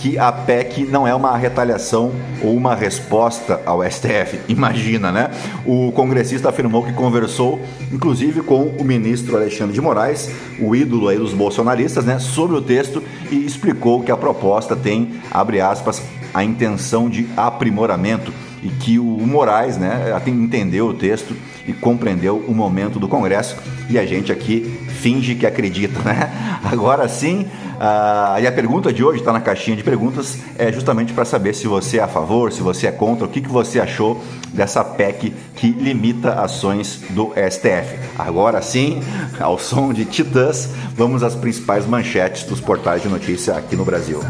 que 0.00 0.18
a 0.18 0.32
PEC 0.32 0.86
não 0.86 1.06
é 1.06 1.14
uma 1.14 1.36
retaliação 1.36 2.12
ou 2.42 2.56
uma 2.56 2.74
resposta 2.74 3.60
ao 3.66 3.82
STF. 3.84 4.40
Imagina, 4.48 5.12
né? 5.12 5.30
O 5.66 5.92
congressista 5.92 6.48
afirmou 6.48 6.82
que 6.82 6.92
conversou, 6.92 7.60
inclusive, 7.92 8.40
com 8.40 8.62
o 8.62 8.82
ministro 8.82 9.36
Alexandre 9.36 9.74
de 9.74 9.80
Moraes, 9.80 10.30
o 10.58 10.74
ídolo 10.74 11.08
aí 11.08 11.18
dos 11.18 11.34
bolsonaristas, 11.34 12.06
né, 12.06 12.18
sobre 12.18 12.56
o 12.56 12.62
texto 12.62 13.02
e 13.30 13.44
explicou 13.44 14.02
que 14.02 14.10
a 14.10 14.16
proposta 14.16 14.74
tem, 14.74 15.20
abre 15.30 15.60
aspas, 15.60 16.02
a 16.32 16.42
intenção 16.42 17.10
de 17.10 17.28
aprimoramento 17.36 18.32
e 18.62 18.68
que 18.68 18.98
o 18.98 19.04
Moraes 19.04 19.76
né, 19.76 20.18
entendeu 20.26 20.86
o 20.86 20.94
texto 20.94 21.34
e 21.70 21.72
compreendeu 21.72 22.44
o 22.48 22.52
momento 22.52 22.98
do 22.98 23.06
Congresso 23.06 23.56
e 23.88 23.98
a 23.98 24.04
gente 24.04 24.32
aqui 24.32 24.78
finge 25.00 25.34
que 25.34 25.46
acredita, 25.46 26.00
né? 26.02 26.58
Agora 26.64 27.08
sim, 27.08 27.42
uh, 27.42 28.40
e 28.40 28.46
a 28.46 28.52
pergunta 28.52 28.92
de 28.92 29.02
hoje 29.02 29.20
está 29.20 29.32
na 29.32 29.40
caixinha 29.40 29.76
de 29.76 29.82
perguntas, 29.82 30.38
é 30.58 30.72
justamente 30.72 31.12
para 31.12 31.24
saber 31.24 31.54
se 31.54 31.66
você 31.66 31.98
é 31.98 32.02
a 32.02 32.08
favor, 32.08 32.52
se 32.52 32.60
você 32.60 32.88
é 32.88 32.92
contra, 32.92 33.24
o 33.24 33.28
que, 33.28 33.40
que 33.40 33.48
você 33.48 33.80
achou 33.80 34.22
dessa 34.52 34.84
PEC 34.84 35.32
que 35.54 35.70
limita 35.70 36.34
ações 36.34 37.00
do 37.10 37.32
STF. 37.50 37.98
Agora 38.18 38.60
sim, 38.60 39.00
ao 39.38 39.58
som 39.58 39.92
de 39.92 40.04
Titãs, 40.04 40.70
vamos 40.94 41.22
às 41.22 41.34
principais 41.34 41.86
manchetes 41.86 42.44
dos 42.44 42.60
portais 42.60 43.02
de 43.02 43.08
notícia 43.08 43.54
aqui 43.54 43.76
no 43.76 43.84
Brasil. 43.84 44.20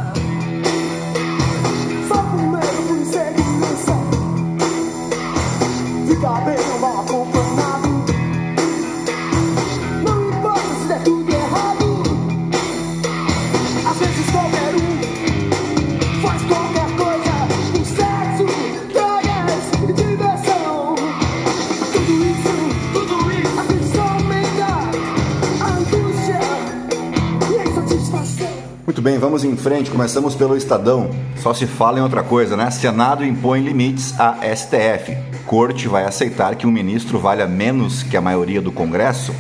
Muito 29.01 29.09
bem, 29.13 29.19
vamos 29.19 29.45
em 29.45 29.57
frente. 29.57 29.91
Começamos 29.91 30.35
pelo 30.35 30.55
Estadão. 30.55 31.09
Só 31.37 31.55
se 31.55 31.67
fala 31.67 31.99
em 31.99 32.03
outra 32.03 32.23
coisa, 32.23 32.55
né? 32.55 32.71
Senado 32.71 33.25
impõe 33.25 33.63
limites 33.63 34.13
à 34.21 34.41
STF. 34.55 35.17
Corte 35.47 35.89
vai 35.89 36.05
aceitar 36.05 36.55
que 36.55 36.67
um 36.67 36.71
ministro 36.71 37.19
valha 37.19 37.47
menos 37.47 38.03
que 38.03 38.15
a 38.15 38.21
maioria 38.21 38.61
do 38.61 38.71
Congresso? 38.71 39.35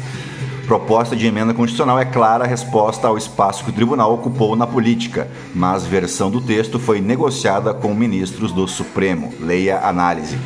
Proposta 0.66 1.14
de 1.14 1.26
emenda 1.26 1.52
constitucional 1.52 1.98
é 1.98 2.06
clara 2.06 2.46
resposta 2.46 3.06
ao 3.06 3.18
espaço 3.18 3.62
que 3.62 3.68
o 3.68 3.74
tribunal 3.74 4.14
ocupou 4.14 4.56
na 4.56 4.66
política, 4.66 5.28
mas 5.54 5.84
versão 5.84 6.30
do 6.30 6.40
texto 6.40 6.78
foi 6.78 7.02
negociada 7.02 7.74
com 7.74 7.92
ministros 7.92 8.52
do 8.52 8.66
Supremo. 8.66 9.30
Leia 9.40 9.80
análise. 9.86 10.38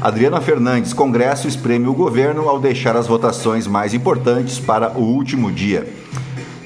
Adriana 0.00 0.40
Fernandes, 0.40 0.94
Congresso 0.94 1.46
espreme 1.46 1.88
o 1.88 1.92
governo 1.92 2.48
ao 2.48 2.58
deixar 2.58 2.96
as 2.96 3.06
votações 3.06 3.66
mais 3.66 3.92
importantes 3.92 4.58
para 4.58 4.98
o 4.98 5.02
último 5.02 5.52
dia. 5.52 6.03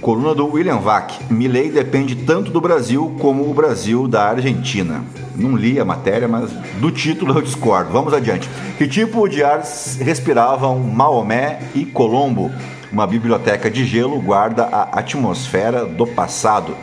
Coluna 0.08 0.34
do 0.34 0.46
William 0.46 0.78
Vac. 0.78 1.12
Milley 1.28 1.70
depende 1.70 2.16
tanto 2.16 2.50
do 2.50 2.62
Brasil 2.62 3.14
como 3.20 3.46
o 3.46 3.52
Brasil 3.52 4.08
da 4.08 4.26
Argentina. 4.26 5.04
Não 5.36 5.54
li 5.54 5.78
a 5.78 5.84
matéria, 5.84 6.26
mas 6.26 6.50
do 6.80 6.90
título 6.90 7.34
eu 7.34 7.42
discordo. 7.42 7.92
Vamos 7.92 8.14
adiante. 8.14 8.48
Que 8.78 8.88
tipo 8.88 9.28
de 9.28 9.44
ar 9.44 9.62
respiravam 10.00 10.78
Maomé 10.78 11.58
e 11.74 11.84
Colombo? 11.84 12.50
Uma 12.90 13.06
biblioteca 13.06 13.70
de 13.70 13.84
gelo 13.84 14.18
guarda 14.18 14.64
a 14.64 14.98
atmosfera 14.98 15.84
do 15.84 16.06
passado. 16.06 16.74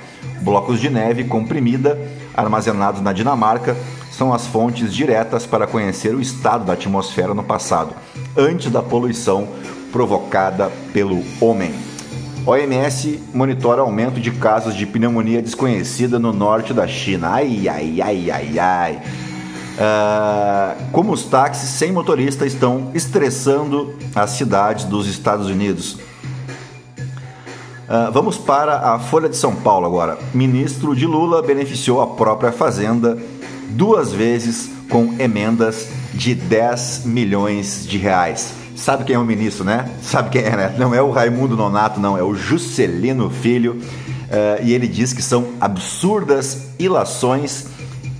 Blocos 0.41 0.79
de 0.79 0.91
neve 0.91 1.23
comprimida, 1.23 1.99
armazenados 2.31 3.01
na 3.01 3.11
Dinamarca, 3.11 3.75
são 4.11 4.35
as 4.35 4.45
fontes 4.45 4.93
diretas 4.93 5.47
para 5.47 5.65
conhecer 5.65 6.13
o 6.13 6.21
estado 6.21 6.63
da 6.63 6.73
atmosfera 6.73 7.33
no 7.33 7.43
passado, 7.43 7.95
antes 8.37 8.71
da 8.71 8.83
poluição 8.83 9.47
provocada 9.91 10.71
pelo 10.93 11.23
homem. 11.41 11.73
OMS 12.45 13.19
monitora 13.33 13.81
aumento 13.81 14.19
de 14.19 14.29
casos 14.29 14.75
de 14.75 14.85
pneumonia 14.85 15.41
desconhecida 15.41 16.19
no 16.19 16.31
norte 16.31 16.73
da 16.73 16.87
China. 16.87 17.31
Ai, 17.31 17.67
ai, 17.67 18.01
ai, 18.01 18.31
ai, 18.31 18.59
ai. 18.59 19.01
Uh, 19.75 20.91
como 20.91 21.11
os 21.11 21.23
táxis 21.25 21.69
sem 21.69 21.91
motorista 21.91 22.45
estão 22.45 22.91
estressando 22.93 23.95
as 24.13 24.31
cidades 24.31 24.85
dos 24.85 25.07
Estados 25.07 25.47
Unidos. 25.47 25.97
Uh, 27.87 28.11
vamos 28.13 28.37
para 28.37 28.93
a 28.93 28.99
Folha 28.99 29.27
de 29.27 29.37
São 29.37 29.55
Paulo 29.55 29.87
agora. 29.87 30.17
Ministro 30.33 30.95
de 30.95 31.07
Lula 31.07 31.41
beneficiou 31.41 31.99
a 31.99 32.07
própria 32.07 32.51
Fazenda 32.51 33.17
duas 33.69 34.13
vezes 34.13 34.69
com 34.89 35.15
emendas 35.19 35.89
de 36.13 36.35
10 36.35 37.05
milhões 37.05 37.87
de 37.87 37.97
reais. 37.97 38.64
Sabe 38.75 39.05
quem 39.05 39.15
é 39.15 39.19
o 39.19 39.23
ministro, 39.23 39.63
né? 39.63 39.89
Sabe 40.01 40.29
quem 40.29 40.41
é, 40.41 40.55
né? 40.55 40.75
Não 40.77 40.93
é 40.93 41.01
o 41.01 41.09
Raimundo 41.09 41.55
Nonato, 41.55 41.99
não, 41.99 42.17
é 42.17 42.21
o 42.23 42.35
Juscelino 42.35 43.29
Filho. 43.29 43.73
Uh, 44.25 44.63
e 44.63 44.73
ele 44.73 44.87
diz 44.87 45.13
que 45.13 45.21
são 45.21 45.53
absurdas 45.61 46.71
ilações 46.77 47.67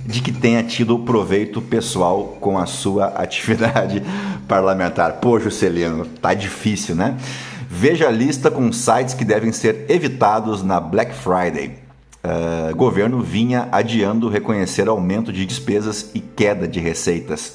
de 0.06 0.22
que 0.22 0.32
tenha 0.32 0.62
tido 0.62 0.98
proveito 1.00 1.60
pessoal 1.60 2.38
com 2.40 2.56
a 2.58 2.64
sua 2.64 3.06
atividade 3.20 4.02
parlamentar. 4.48 5.14
Pô, 5.14 5.38
Juscelino, 5.38 6.06
tá 6.06 6.32
difícil, 6.32 6.94
né? 6.94 7.16
Veja 7.68 8.08
a 8.08 8.10
lista 8.10 8.50
com 8.50 8.72
sites 8.72 9.12
que 9.12 9.24
devem 9.24 9.52
ser 9.52 9.84
evitados 9.88 10.62
na 10.62 10.80
Black 10.80 11.14
Friday. 11.14 11.74
Uh, 12.24 12.74
governo 12.74 13.20
vinha 13.20 13.68
adiando 13.70 14.28
reconhecer 14.28 14.88
aumento 14.88 15.32
de 15.32 15.44
despesas 15.44 16.10
e 16.14 16.20
queda 16.20 16.66
de 16.66 16.80
receitas. 16.80 17.54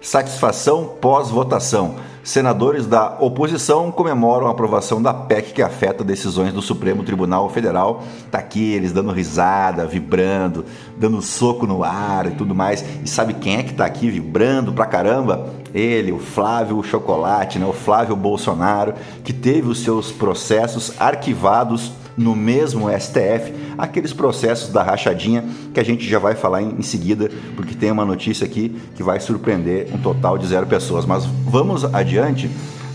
Satisfação 0.00 0.96
pós-votação. 1.00 1.96
Senadores 2.24 2.86
da 2.86 3.18
oposição 3.20 3.92
comemoram 3.92 4.46
a 4.46 4.50
aprovação 4.50 5.02
da 5.02 5.12
PEC 5.12 5.52
que 5.52 5.60
afeta 5.60 6.02
decisões 6.02 6.54
do 6.54 6.62
Supremo 6.62 7.04
Tribunal 7.04 7.50
Federal. 7.50 8.02
Tá 8.30 8.38
aqui 8.38 8.72
eles 8.72 8.92
dando 8.92 9.12
risada, 9.12 9.86
vibrando, 9.86 10.64
dando 10.96 11.20
soco 11.20 11.66
no 11.66 11.84
ar 11.84 12.26
e 12.26 12.30
tudo 12.30 12.54
mais. 12.54 12.82
E 13.04 13.06
sabe 13.06 13.34
quem 13.34 13.58
é 13.58 13.62
que 13.62 13.74
tá 13.74 13.84
aqui 13.84 14.08
vibrando 14.08 14.72
pra 14.72 14.86
caramba? 14.86 15.50
Ele, 15.74 16.12
o 16.12 16.18
Flávio 16.18 16.82
Chocolate, 16.82 17.58
né? 17.58 17.66
o 17.66 17.74
Flávio 17.74 18.16
Bolsonaro, 18.16 18.94
que 19.22 19.34
teve 19.34 19.68
os 19.68 19.80
seus 19.80 20.10
processos 20.10 20.98
arquivados 20.98 21.92
no 22.16 22.34
mesmo 22.34 22.88
STF, 22.88 23.52
aqueles 23.76 24.12
processos 24.12 24.70
da 24.70 24.82
rachadinha 24.82 25.44
que 25.72 25.80
a 25.80 25.84
gente 25.84 26.08
já 26.08 26.18
vai 26.18 26.34
falar 26.34 26.62
em, 26.62 26.82
seguida, 26.82 27.30
porque 27.56 27.74
tem 27.74 27.90
uma 27.90 28.04
notícia 28.04 28.44
aqui 28.44 28.80
que 28.94 29.02
vai 29.02 29.20
surpreender 29.20 29.88
um 29.92 29.98
total 29.98 30.38
de 30.38 30.46
zero 30.46 30.66
pessoas. 30.66 31.04
Mas 31.04 31.24
vamos 31.24 31.84
adiante. 31.84 32.50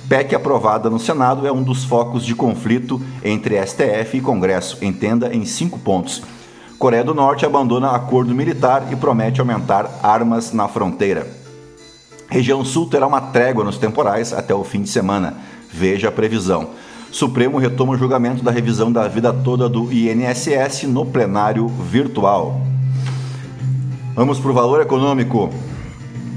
PEC 0.07 0.33
aprovada 0.33 0.89
no 0.89 0.99
Senado 0.99 1.45
é 1.45 1.51
um 1.51 1.61
dos 1.61 1.83
focos 1.83 2.25
de 2.25 2.33
conflito 2.33 2.99
entre 3.23 3.63
STF 3.63 4.17
e 4.17 4.21
Congresso. 4.21 4.83
Entenda 4.83 5.33
em 5.35 5.45
cinco 5.45 5.77
pontos. 5.77 6.23
Coreia 6.79 7.03
do 7.03 7.13
Norte 7.13 7.45
abandona 7.45 7.91
acordo 7.91 8.33
militar 8.33 8.88
e 8.91 8.95
promete 8.95 9.41
aumentar 9.41 9.99
armas 10.01 10.53
na 10.53 10.67
fronteira. 10.67 11.27
Região 12.29 12.63
Sul 12.63 12.88
terá 12.88 13.05
uma 13.05 13.19
trégua 13.19 13.63
nos 13.63 13.77
temporais 13.77 14.33
até 14.33 14.53
o 14.53 14.63
fim 14.63 14.81
de 14.81 14.89
semana. 14.89 15.35
Veja 15.71 16.07
a 16.07 16.11
previsão. 16.11 16.69
Supremo 17.12 17.58
retoma 17.58 17.94
o 17.94 17.98
julgamento 17.98 18.44
da 18.44 18.51
revisão 18.51 18.92
da 18.92 19.08
vida 19.08 19.34
toda 19.34 19.68
do 19.68 19.92
INSS 19.92 20.84
no 20.84 21.06
plenário 21.06 21.68
virtual. 21.68 22.62
Vamos 24.16 24.39
para 24.39 24.51
o 24.51 24.54
valor 24.54 24.82
econômico. 24.82 25.50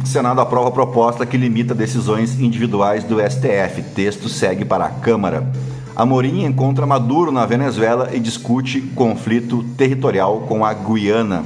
Senado 0.04 0.40
aprova 0.40 0.68
a 0.68 0.72
proposta 0.72 1.26
que 1.26 1.36
limita 1.36 1.74
decisões 1.74 2.40
individuais 2.40 3.04
do 3.04 3.18
STF. 3.20 3.82
Texto 3.94 4.28
segue 4.28 4.64
para 4.64 4.86
a 4.86 4.90
Câmara. 4.90 5.46
Amorim 5.94 6.44
encontra 6.44 6.86
Maduro 6.86 7.30
na 7.30 7.44
Venezuela 7.44 8.08
e 8.12 8.18
discute 8.18 8.80
conflito 8.80 9.62
territorial 9.76 10.40
com 10.48 10.64
a 10.64 10.72
Guiana. 10.72 11.44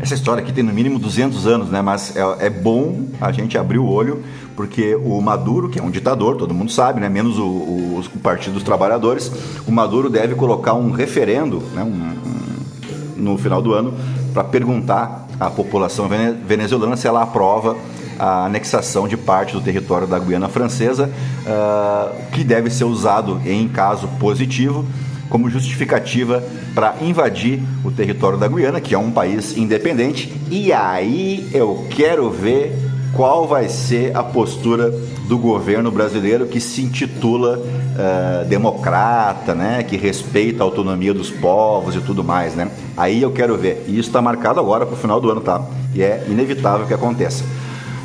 Essa 0.00 0.14
história 0.14 0.42
aqui 0.42 0.52
tem 0.52 0.64
no 0.64 0.72
mínimo 0.72 0.98
200 0.98 1.46
anos, 1.46 1.70
né? 1.70 1.80
Mas 1.80 2.16
é, 2.16 2.46
é 2.46 2.50
bom 2.50 3.06
a 3.20 3.30
gente 3.30 3.56
abrir 3.56 3.78
o 3.78 3.88
olho 3.88 4.24
porque 4.62 4.94
o 4.94 5.20
Maduro, 5.20 5.68
que 5.68 5.80
é 5.80 5.82
um 5.82 5.90
ditador, 5.90 6.36
todo 6.36 6.54
mundo 6.54 6.70
sabe, 6.70 7.00
né? 7.00 7.08
menos 7.08 7.36
o, 7.36 7.44
o, 7.44 8.04
o 8.14 8.18
Partido 8.20 8.52
dos 8.52 8.62
Trabalhadores, 8.62 9.28
o 9.66 9.72
Maduro 9.72 10.08
deve 10.08 10.36
colocar 10.36 10.74
um 10.74 10.92
referendo 10.92 11.60
né? 11.74 11.82
Um, 11.82 11.88
um, 11.88 13.22
no 13.24 13.36
final 13.36 13.60
do 13.60 13.74
ano 13.74 13.92
para 14.32 14.44
perguntar 14.44 15.26
à 15.40 15.50
população 15.50 16.08
venezuelana 16.46 16.96
se 16.96 17.08
ela 17.08 17.24
aprova 17.24 17.76
a 18.16 18.44
anexação 18.44 19.08
de 19.08 19.16
parte 19.16 19.52
do 19.52 19.60
território 19.60 20.06
da 20.06 20.16
Guiana 20.20 20.48
Francesa, 20.48 21.10
uh, 21.44 22.30
que 22.30 22.44
deve 22.44 22.70
ser 22.70 22.84
usado 22.84 23.40
em 23.44 23.66
caso 23.66 24.06
positivo 24.20 24.86
como 25.28 25.50
justificativa 25.50 26.40
para 26.72 26.94
invadir 27.00 27.60
o 27.84 27.90
território 27.90 28.38
da 28.38 28.46
Guiana, 28.46 28.80
que 28.80 28.94
é 28.94 28.98
um 28.98 29.10
país 29.10 29.56
independente. 29.56 30.32
E 30.48 30.72
aí 30.72 31.50
eu 31.52 31.84
quero 31.90 32.30
ver 32.30 32.91
qual 33.14 33.46
vai 33.46 33.68
ser 33.68 34.16
a 34.16 34.22
postura 34.22 34.90
do 35.28 35.38
governo 35.38 35.90
brasileiro 35.90 36.46
que 36.46 36.60
se 36.60 36.82
intitula 36.82 37.58
uh, 37.58 38.44
democrata, 38.46 39.54
né, 39.54 39.82
que 39.82 39.96
respeita 39.96 40.62
a 40.62 40.64
autonomia 40.64 41.12
dos 41.12 41.30
povos 41.30 41.94
e 41.94 42.00
tudo 42.00 42.24
mais, 42.24 42.54
né? 42.54 42.70
Aí 42.96 43.22
eu 43.22 43.30
quero 43.30 43.56
ver. 43.56 43.84
E 43.86 43.98
isso 43.98 44.08
está 44.08 44.22
marcado 44.22 44.60
agora 44.60 44.86
para 44.86 44.94
o 44.94 44.98
final 44.98 45.20
do 45.20 45.30
ano, 45.30 45.40
tá? 45.40 45.62
E 45.94 46.02
é 46.02 46.24
inevitável 46.28 46.86
que 46.86 46.94
aconteça. 46.94 47.44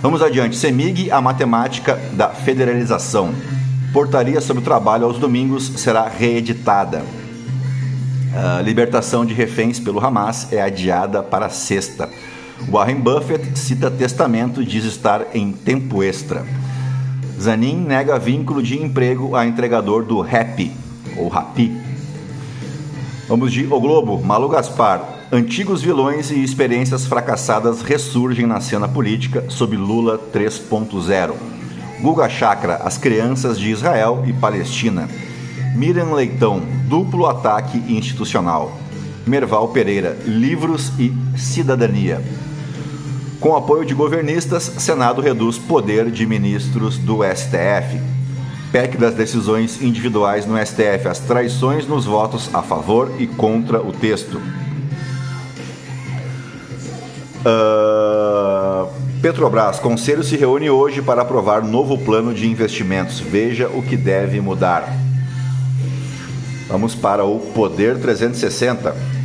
Vamos 0.02 0.22
adiante. 0.22 0.56
CEMIG, 0.56 1.10
a 1.12 1.20
matemática 1.20 2.00
da 2.14 2.30
federalização. 2.30 3.34
Portaria 3.92 4.40
sobre 4.42 4.62
o 4.62 4.66
trabalho 4.66 5.06
aos 5.06 5.18
domingos 5.18 5.72
será 5.78 6.08
reeditada. 6.08 7.04
A 8.36 8.62
libertação 8.62 9.26
de 9.26 9.34
reféns 9.34 9.80
pelo 9.80 10.06
Hamas 10.06 10.52
é 10.52 10.62
adiada 10.62 11.24
para 11.24 11.50
sexta. 11.50 12.08
Warren 12.70 13.00
Buffett 13.00 13.58
cita 13.58 13.90
testamento 13.90 14.62
e 14.62 14.66
diz 14.66 14.84
estar 14.84 15.28
em 15.34 15.52
tempo 15.52 16.04
extra. 16.04 16.46
Zanin 17.40 17.78
nega 17.78 18.18
vínculo 18.18 18.62
de 18.62 18.82
emprego 18.82 19.36
a 19.36 19.46
entregador 19.46 20.04
do 20.04 20.22
Happy, 20.22 20.72
ou 21.16 21.28
Rapi. 21.28 21.72
Vamos 23.28 23.52
de 23.52 23.66
O 23.72 23.80
Globo, 23.80 24.24
Malu 24.24 24.50
Gaspar. 24.50 25.02
Antigos 25.32 25.82
vilões 25.82 26.32
e 26.32 26.42
experiências 26.42 27.06
fracassadas 27.06 27.82
ressurgem 27.82 28.46
na 28.46 28.62
cena 28.62 28.88
política 28.88 29.46
sob 29.50 29.76
Lula 29.76 30.18
3.0. 30.34 31.34
Guga 32.02 32.30
Chakra, 32.30 32.76
As 32.78 32.98
Crianças 32.98 33.60
de 33.60 33.70
Israel 33.70 34.24
e 34.26 34.34
Palestina. 34.34 35.10
Miriam 35.76 36.14
Leitão, 36.14 36.62
Duplo 36.88 37.26
Ataque 37.28 37.78
Institucional. 37.94 38.78
Merval 39.26 39.68
Pereira, 39.70 40.18
Livros 40.26 40.94
e 40.98 41.12
Cidadania. 41.38 42.22
Com 43.40 43.56
apoio 43.56 43.86
de 43.86 43.94
governistas, 43.94 44.64
Senado 44.80 45.22
reduz 45.22 45.60
poder 45.60 46.10
de 46.10 46.26
ministros 46.26 46.98
do 46.98 47.20
STF. 47.24 48.02
PEC 48.72 48.98
das 48.98 49.14
decisões 49.14 49.82
individuais 49.82 50.46
no 50.46 50.58
STF, 50.58 51.08
as 51.08 51.20
traições 51.20 51.88
nos 51.88 52.06
votos 52.06 52.50
a 52.54 52.64
favor 52.64 53.12
e 53.20 53.28
contra 53.28 53.80
o 53.80 53.94
texto. 53.94 54.42
Uh, 57.46 58.90
Petrobras, 59.22 59.80
Conselho 59.80 60.24
se 60.24 60.36
reúne 60.36 60.70
hoje 60.70 61.02
para 61.02 61.22
aprovar 61.22 61.64
novo 61.64 61.98
plano 61.98 62.34
de 62.34 62.48
investimentos. 62.48 63.20
Veja 63.20 63.70
o 63.70 63.84
que 63.84 63.96
deve 63.96 64.42
mudar. 64.42 64.92
Vamos 66.68 66.96
para 66.96 67.24
o 67.24 67.40
Poder 67.40 68.00
360. 68.00 69.17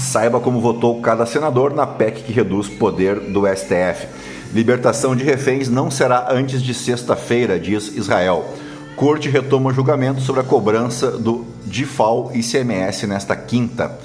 Saiba 0.00 0.40
como 0.40 0.60
votou 0.60 0.98
cada 1.02 1.26
senador 1.26 1.74
na 1.74 1.86
PEC 1.86 2.22
que 2.22 2.32
reduz 2.32 2.68
poder 2.68 3.20
do 3.20 3.46
STF. 3.46 4.08
Libertação 4.52 5.14
de 5.14 5.22
reféns 5.22 5.68
não 5.68 5.90
será 5.90 6.28
antes 6.32 6.62
de 6.62 6.72
sexta-feira, 6.72 7.60
diz 7.60 7.94
Israel. 7.94 8.44
Corte 8.96 9.28
retoma 9.28 9.72
julgamento 9.74 10.22
sobre 10.22 10.40
a 10.40 10.44
cobrança 10.44 11.10
do 11.10 11.44
DIFAL 11.66 12.32
ICMS 12.34 13.06
nesta 13.06 13.36
quinta. 13.36 13.98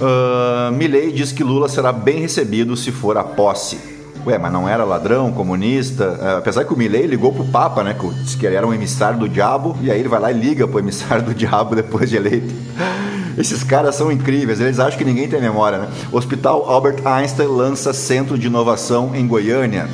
Uh, 0.00 0.72
Milley 0.72 1.12
diz 1.12 1.30
que 1.30 1.44
Lula 1.44 1.68
será 1.68 1.92
bem 1.92 2.20
recebido 2.20 2.76
se 2.76 2.90
for 2.90 3.18
a 3.18 3.22
posse. 3.22 3.78
Ué, 4.26 4.38
mas 4.38 4.52
não 4.52 4.66
era 4.66 4.84
ladrão, 4.84 5.32
comunista? 5.32 6.18
Uh, 6.20 6.38
apesar 6.38 6.64
que 6.64 6.72
o 6.72 6.76
Milley 6.76 7.06
ligou 7.06 7.30
pro 7.30 7.44
Papa, 7.44 7.84
né? 7.84 7.94
Que 7.94 8.08
disse 8.22 8.38
que 8.38 8.46
ele 8.46 8.56
era 8.56 8.66
um 8.66 8.72
emissário 8.72 9.18
do 9.18 9.28
diabo, 9.28 9.76
e 9.82 9.90
aí 9.90 10.00
ele 10.00 10.08
vai 10.08 10.18
lá 10.18 10.32
e 10.32 10.34
liga 10.34 10.66
pro 10.66 10.78
emissário 10.78 11.24
do 11.24 11.34
diabo 11.34 11.76
depois 11.76 12.08
de 12.08 12.16
eleito. 12.16 12.52
Esses 13.36 13.62
caras 13.62 13.94
são 13.94 14.10
incríveis, 14.12 14.60
eles 14.60 14.78
acham 14.78 14.98
que 14.98 15.04
ninguém 15.04 15.28
tem 15.28 15.40
memória, 15.40 15.78
né? 15.78 15.88
Hospital 16.12 16.68
Albert 16.68 17.04
Einstein 17.04 17.48
lança 17.48 17.92
centro 17.92 18.38
de 18.38 18.46
inovação 18.46 19.14
em 19.14 19.26
Goiânia. 19.26 19.88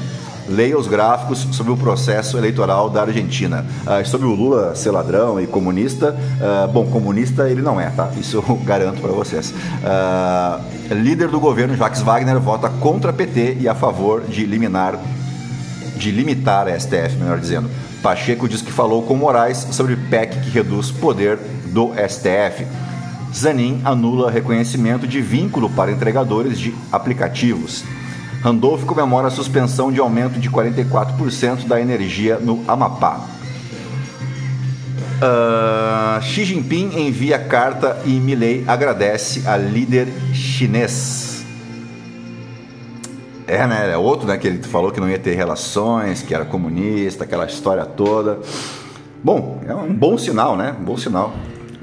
Leia 0.48 0.76
os 0.76 0.88
gráficos 0.88 1.46
sobre 1.52 1.72
o 1.72 1.76
processo 1.76 2.36
eleitoral 2.36 2.90
da 2.90 3.02
Argentina. 3.02 3.64
Uh, 3.86 4.06
sobre 4.06 4.26
o 4.26 4.34
Lula 4.34 4.74
ser 4.74 4.90
ladrão 4.90 5.40
e 5.40 5.46
comunista, 5.46 6.12
uh, 6.12 6.66
bom, 6.68 6.86
comunista 6.86 7.48
ele 7.48 7.62
não 7.62 7.80
é, 7.80 7.88
tá? 7.90 8.10
Isso 8.18 8.38
eu 8.48 8.56
garanto 8.66 9.00
para 9.00 9.12
vocês. 9.12 9.52
Uh, 9.52 10.94
líder 10.94 11.28
do 11.28 11.38
governo, 11.38 11.76
Jacques 11.76 12.02
Wagner, 12.02 12.40
vota 12.40 12.68
contra 12.68 13.12
PT 13.12 13.58
e 13.60 13.68
a 13.68 13.76
favor 13.76 14.22
de 14.22 14.42
eliminar, 14.42 14.98
de 15.96 16.10
limitar 16.10 16.66
a 16.66 16.78
STF, 16.78 17.16
melhor 17.16 17.38
dizendo. 17.38 17.70
Pacheco 18.02 18.48
diz 18.48 18.60
que 18.60 18.72
falou 18.72 19.02
com 19.02 19.14
Moraes 19.14 19.68
sobre 19.70 19.94
PEC 19.94 20.40
que 20.40 20.50
reduz 20.50 20.90
poder 20.90 21.38
do 21.66 21.92
STF. 22.08 22.66
Zanin 23.34 23.80
anula 23.84 24.30
reconhecimento 24.30 25.06
de 25.06 25.20
vínculo 25.20 25.70
para 25.70 25.92
entregadores 25.92 26.58
de 26.58 26.74
aplicativos. 26.90 27.84
Randolph 28.42 28.84
comemora 28.84 29.28
a 29.28 29.30
suspensão 29.30 29.92
de 29.92 30.00
aumento 30.00 30.40
de 30.40 30.50
44% 30.50 31.66
da 31.66 31.80
energia 31.80 32.38
no 32.38 32.64
Amapá. 32.66 33.20
Uh, 35.20 36.22
Xi 36.22 36.44
Jinping 36.46 36.98
envia 37.06 37.38
carta 37.38 38.00
e 38.06 38.12
Milley 38.12 38.64
agradece 38.66 39.46
a 39.46 39.56
líder 39.56 40.08
chinês. 40.32 41.44
É, 43.46 43.66
né? 43.66 43.90
É 43.92 43.98
outro, 43.98 44.26
né? 44.26 44.38
Que 44.38 44.46
ele 44.46 44.62
falou 44.62 44.90
que 44.90 45.00
não 45.00 45.10
ia 45.10 45.18
ter 45.18 45.34
relações, 45.34 46.22
que 46.22 46.34
era 46.34 46.44
comunista, 46.44 47.24
aquela 47.24 47.44
história 47.44 47.84
toda. 47.84 48.38
Bom, 49.22 49.60
é 49.66 49.74
um 49.74 49.92
bom 49.92 50.16
sinal, 50.16 50.56
né? 50.56 50.74
Um 50.80 50.84
bom 50.84 50.96
sinal. 50.96 51.34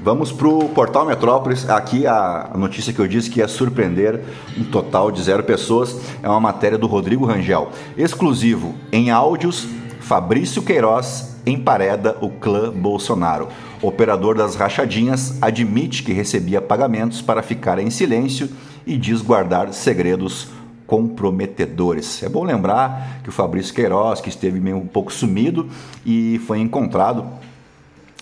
Vamos 0.08 0.32
para 0.32 0.48
o 0.48 0.70
Portal 0.70 1.04
Metrópolis. 1.04 1.68
Aqui 1.68 2.06
a 2.06 2.52
notícia 2.54 2.94
que 2.94 2.98
eu 2.98 3.06
disse 3.06 3.28
que 3.28 3.40
ia 3.40 3.46
surpreender 3.46 4.24
um 4.56 4.64
total 4.64 5.10
de 5.12 5.20
zero 5.20 5.42
pessoas 5.42 6.00
é 6.22 6.28
uma 6.30 6.40
matéria 6.40 6.78
do 6.78 6.86
Rodrigo 6.86 7.26
Rangel. 7.26 7.70
Exclusivo 7.94 8.74
em 8.90 9.10
áudios, 9.10 9.68
Fabrício 10.00 10.62
Queiroz 10.62 11.36
empareda 11.44 12.16
o 12.22 12.30
clã 12.30 12.70
Bolsonaro. 12.70 13.48
Operador 13.82 14.34
das 14.34 14.54
rachadinhas 14.54 15.36
admite 15.42 16.02
que 16.02 16.14
recebia 16.14 16.62
pagamentos 16.62 17.20
para 17.20 17.42
ficar 17.42 17.78
em 17.78 17.90
silêncio 17.90 18.48
e 18.86 18.96
diz 18.96 19.20
guardar 19.20 19.74
segredos 19.74 20.48
comprometedores. 20.86 22.22
É 22.22 22.30
bom 22.30 22.44
lembrar 22.44 23.20
que 23.22 23.28
o 23.28 23.32
Fabrício 23.32 23.74
Queiroz, 23.74 24.22
que 24.22 24.30
esteve 24.30 24.58
meio 24.58 24.78
um 24.78 24.86
pouco 24.86 25.12
sumido 25.12 25.68
e 26.06 26.40
foi 26.46 26.60
encontrado 26.60 27.26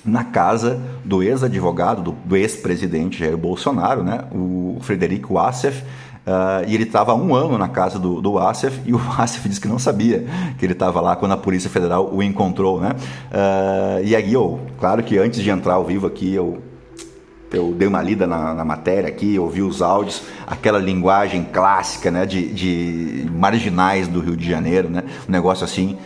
na 0.07 0.25
casa 0.25 0.81
do 1.05 1.23
ex-advogado, 1.23 2.03
do, 2.03 2.13
do 2.25 2.37
ex-presidente 2.37 3.19
Jair 3.19 3.37
Bolsonaro, 3.37 4.03
né, 4.03 4.25
o 4.33 4.79
Frederico 4.81 5.39
Assef, 5.39 5.83
Uh, 6.27 6.67
e 6.67 6.75
ele 6.75 6.83
estava 6.83 7.13
há 7.13 7.15
um 7.15 7.33
ano 7.37 7.57
na 7.57 7.69
casa 7.69 8.01
do, 8.01 8.21
do 8.21 8.35
e 8.85 8.93
o 8.93 9.01
Assef 9.17 9.49
disse 9.49 9.61
que 9.61 9.69
não 9.69 9.79
sabia 9.79 10.27
que 10.59 10.67
ele 10.67 10.73
estava 10.73 11.01
lá 11.01 11.15
quando 11.15 11.31
a 11.31 11.37
Polícia 11.37 11.71
Federal 11.71 12.13
o 12.13 12.21
encontrou, 12.21 12.81
né? 12.81 12.97
Uh, 13.31 14.05
e 14.05 14.17
aí 14.17 14.33
eu, 14.33 14.61
claro 14.81 15.05
que 15.05 15.17
antes 15.19 15.41
de 15.41 15.49
entrar 15.51 15.75
ao 15.75 15.85
vivo 15.85 16.05
aqui, 16.05 16.35
eu, 16.35 16.59
eu 17.53 17.73
dei 17.73 17.87
uma 17.87 18.03
lida 18.03 18.27
na, 18.27 18.55
na 18.55 18.65
matéria 18.65 19.09
aqui, 19.09 19.39
ouvi 19.39 19.63
os 19.63 19.81
áudios, 19.81 20.25
aquela 20.45 20.81
linguagem 20.81 21.45
clássica, 21.45 22.11
né, 22.11 22.27
de, 22.27 22.53
de 22.53 23.31
marginais 23.31 24.09
do 24.09 24.19
Rio 24.19 24.37
de 24.37 24.51
Janeiro, 24.51 24.91
né? 24.91 25.05
Um 25.29 25.31
negócio 25.31 25.65
assim 25.65 25.97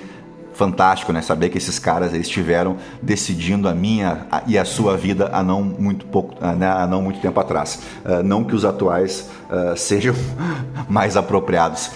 fantástico, 0.61 1.11
né? 1.11 1.23
Saber 1.23 1.49
que 1.49 1.57
esses 1.57 1.79
caras 1.79 2.13
estiveram 2.13 2.77
decidindo 3.01 3.67
a 3.67 3.73
minha 3.75 4.27
e 4.47 4.59
a 4.59 4.65
sua 4.67 4.95
vida 4.95 5.31
há 5.33 5.43
não 5.43 5.63
muito 5.63 6.05
pouco, 6.05 6.35
né? 6.55 6.69
há 6.69 6.87
não 6.87 7.01
muito 7.01 7.19
tempo 7.19 7.41
atrás. 7.41 7.81
Uh, 8.05 8.23
não 8.23 8.45
que 8.45 8.55
os 8.55 8.63
atuais 8.63 9.31
uh, 9.49 9.75
sejam 9.75 10.15
mais 10.87 11.17
apropriados. 11.17 11.91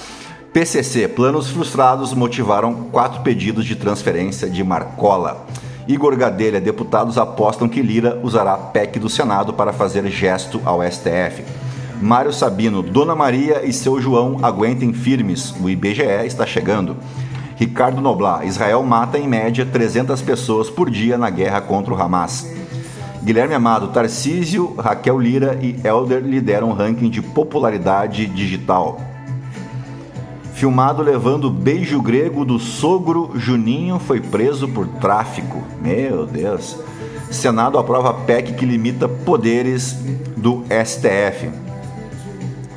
PCC, 0.51 1.09
planos 1.09 1.51
frustrados 1.51 2.15
motivaram 2.15 2.73
quatro 2.91 3.21
pedidos 3.21 3.67
de 3.67 3.77
transferência 3.77 4.49
de 4.49 4.65
Marcola. 4.65 5.45
Igor 5.87 6.17
Gadelha, 6.17 6.59
deputados 6.59 7.19
apostam 7.19 7.69
que 7.69 7.83
Lira 7.83 8.19
usará 8.23 8.57
PEC 8.57 8.99
do 8.99 9.11
Senado 9.11 9.53
para 9.53 9.75
fazer 9.75 10.07
gesto 10.07 10.59
ao 10.65 10.81
STF. 10.83 11.45
Mário 12.01 12.33
Sabino, 12.33 12.83
Dona 12.83 13.15
Maria 13.15 13.63
e 13.63 13.75
seu 13.75 14.01
João 14.01 14.39
aguentem 14.43 14.95
firmes, 14.95 15.55
o 15.61 15.69
IBGE 15.69 16.25
está 16.25 16.47
chegando. 16.47 16.97
Ricardo 17.57 18.01
Noblar, 18.01 18.47
Israel 18.47 18.83
mata 18.83 19.19
em 19.19 19.29
média 19.29 19.65
300 19.65 20.21
pessoas 20.23 20.69
por 20.69 20.91
dia 20.91 21.17
na 21.17 21.31
guerra 21.31 21.61
contra 21.61 21.95
o 21.95 22.01
Hamas. 22.01 22.53
Guilherme 23.23 23.55
Amado, 23.55 23.89
Tarcísio, 23.89 24.75
Raquel 24.77 25.19
Lira 25.19 25.59
e 25.63 25.81
Elder 25.83 26.21
lideram 26.23 26.73
ranking 26.73 27.09
de 27.09 27.23
popularidade 27.23 28.27
digital. 28.27 29.01
Filmado 30.53 31.03
levando 31.03 31.51
beijo 31.51 32.01
grego 32.03 32.45
do 32.45 32.59
sogro 32.59 33.33
Juninho 33.35 33.99
foi 33.99 34.21
preso 34.21 34.69
por 34.69 34.87
tráfico. 34.87 35.63
Meu 35.81 36.27
Deus. 36.27 36.77
Senado 37.31 37.79
aprova 37.79 38.15
PEC 38.15 38.55
que 38.55 38.67
limita 38.67 39.09
poderes 39.09 39.97
do 40.37 40.63
STF. 40.69 41.51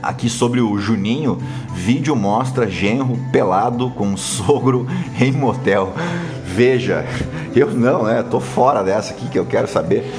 Aqui 0.07 0.29
sobre 0.29 0.61
o 0.61 0.77
Juninho, 0.77 1.37
vídeo 1.73 2.15
mostra 2.15 2.65
genro 2.65 3.19
pelado 3.29 3.89
com 3.89 4.15
sogro 4.15 4.87
em 5.19 5.33
motel. 5.33 5.93
Veja, 6.45 7.05
eu 7.53 7.71
não, 7.71 8.03
né? 8.03 8.23
Tô 8.23 8.39
fora 8.39 8.81
dessa 8.81 9.13
aqui 9.13 9.27
que 9.27 9.37
eu 9.37 9.45
quero 9.45 9.67
saber. 9.67 10.09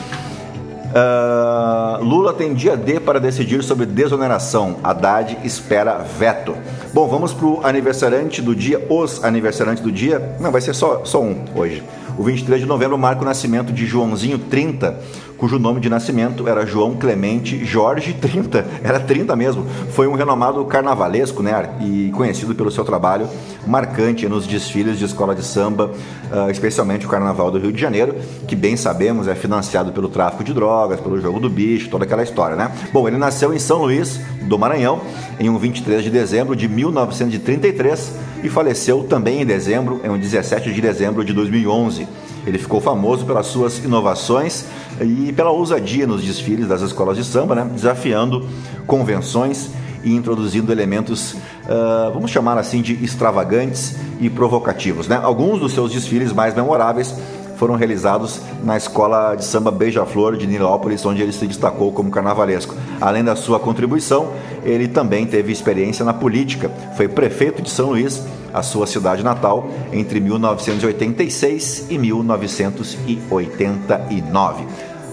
Uh, 0.88 2.04
Lula 2.04 2.34
tem 2.34 2.52
dia 2.52 2.76
D 2.76 3.00
para 3.00 3.18
decidir 3.18 3.62
sobre 3.62 3.86
desoneração. 3.86 4.76
Haddad 4.84 5.38
espera 5.42 5.96
veto. 5.96 6.54
Bom, 6.92 7.08
vamos 7.08 7.32
para 7.32 7.46
o 7.46 7.66
aniversariante 7.66 8.42
do 8.42 8.54
dia, 8.54 8.84
os 8.90 9.24
aniversariantes 9.24 9.82
do 9.82 9.90
dia. 9.90 10.36
Não, 10.38 10.52
vai 10.52 10.60
ser 10.60 10.74
só, 10.74 11.02
só 11.02 11.22
um 11.22 11.46
hoje. 11.54 11.82
O 12.18 12.22
23 12.22 12.60
de 12.60 12.66
novembro 12.66 12.98
marca 12.98 13.22
o 13.22 13.24
nascimento 13.24 13.72
de 13.72 13.86
Joãozinho 13.86 14.38
30, 14.38 14.98
cujo 15.38 15.58
nome 15.58 15.80
de 15.80 15.88
nascimento 15.88 16.48
era 16.48 16.66
João 16.66 16.96
Clemente 16.96 17.64
Jorge 17.64 18.12
30. 18.12 18.66
Era 18.82 18.98
30 18.98 19.34
mesmo. 19.36 19.64
Foi 19.92 20.06
um 20.06 20.14
renomado 20.14 20.64
carnavalesco, 20.64 21.42
né? 21.42 21.70
E 21.80 22.10
conhecido 22.14 22.54
pelo 22.54 22.70
seu 22.70 22.84
trabalho 22.84 23.28
marcante 23.66 24.28
nos 24.28 24.46
desfiles 24.46 24.98
de 24.98 25.04
escola 25.04 25.34
de 25.34 25.44
samba, 25.44 25.92
uh, 26.32 26.50
especialmente 26.50 27.06
o 27.06 27.08
Carnaval 27.08 27.50
do 27.50 27.58
Rio 27.58 27.72
de 27.72 27.80
Janeiro, 27.80 28.16
que 28.46 28.56
bem 28.56 28.76
sabemos 28.76 29.28
é 29.28 29.34
financiado 29.34 29.92
pelo 29.92 30.08
tráfico 30.08 30.42
de 30.42 30.52
drogas, 30.52 31.00
pelo 31.00 31.20
jogo 31.20 31.38
do 31.38 31.48
bicho, 31.48 31.88
toda 31.88 32.04
aquela 32.04 32.22
história, 32.22 32.56
né? 32.56 32.72
Bom, 32.92 33.06
ele 33.06 33.16
nasceu 33.16 33.54
em 33.54 33.58
São 33.58 33.78
Luís, 33.78 34.20
do 34.42 34.58
Maranhão, 34.58 35.00
em 35.38 35.48
um 35.48 35.58
23 35.58 36.02
de 36.02 36.10
dezembro 36.10 36.56
de 36.56 36.66
1933 36.66 38.12
e 38.42 38.48
faleceu 38.48 39.04
também 39.04 39.42
em 39.42 39.46
dezembro, 39.46 40.00
em 40.02 40.08
um 40.08 40.18
17 40.18 40.72
de 40.72 40.80
dezembro 40.80 41.24
de 41.24 41.32
2011. 41.32 42.08
Ele 42.48 42.58
ficou 42.58 42.80
famoso 42.80 43.24
pelas 43.24 43.46
suas 43.46 43.78
inovações 43.78 44.64
e 45.00 45.32
pela 45.32 45.50
ousadia 45.50 46.06
nos 46.06 46.22
desfiles 46.22 46.66
das 46.66 46.80
escolas 46.80 47.16
de 47.16 47.24
samba, 47.24 47.54
né? 47.54 47.70
desafiando 47.72 48.48
convenções 48.86 49.70
e 50.02 50.14
introduzindo 50.14 50.72
elementos, 50.72 51.32
uh, 51.32 52.12
vamos 52.12 52.30
chamar 52.30 52.56
assim, 52.56 52.80
de 52.80 52.94
extravagantes 53.04 53.96
e 54.20 54.30
provocativos. 54.30 55.08
Né? 55.08 55.20
Alguns 55.22 55.60
dos 55.60 55.72
seus 55.72 55.92
desfiles 55.92 56.32
mais 56.32 56.54
memoráveis 56.54 57.14
foram 57.58 57.74
realizados 57.74 58.40
na 58.64 58.76
escola 58.76 59.34
de 59.34 59.44
samba 59.44 59.70
Beija-Flor 59.70 60.36
de 60.36 60.46
Nilópolis, 60.46 61.04
onde 61.04 61.20
ele 61.20 61.32
se 61.32 61.46
destacou 61.46 61.92
como 61.92 62.10
carnavalesco. 62.10 62.74
Além 63.00 63.24
da 63.24 63.34
sua 63.34 63.58
contribuição, 63.58 64.28
ele 64.64 64.86
também 64.86 65.26
teve 65.26 65.50
experiência 65.52 66.04
na 66.04 66.14
política. 66.14 66.70
Foi 66.96 67.08
prefeito 67.08 67.60
de 67.60 67.70
São 67.70 67.88
Luís, 67.90 68.22
a 68.54 68.62
sua 68.62 68.86
cidade 68.86 69.24
natal, 69.24 69.68
entre 69.92 70.20
1986 70.20 71.86
e 71.90 71.98
1989. 71.98 74.64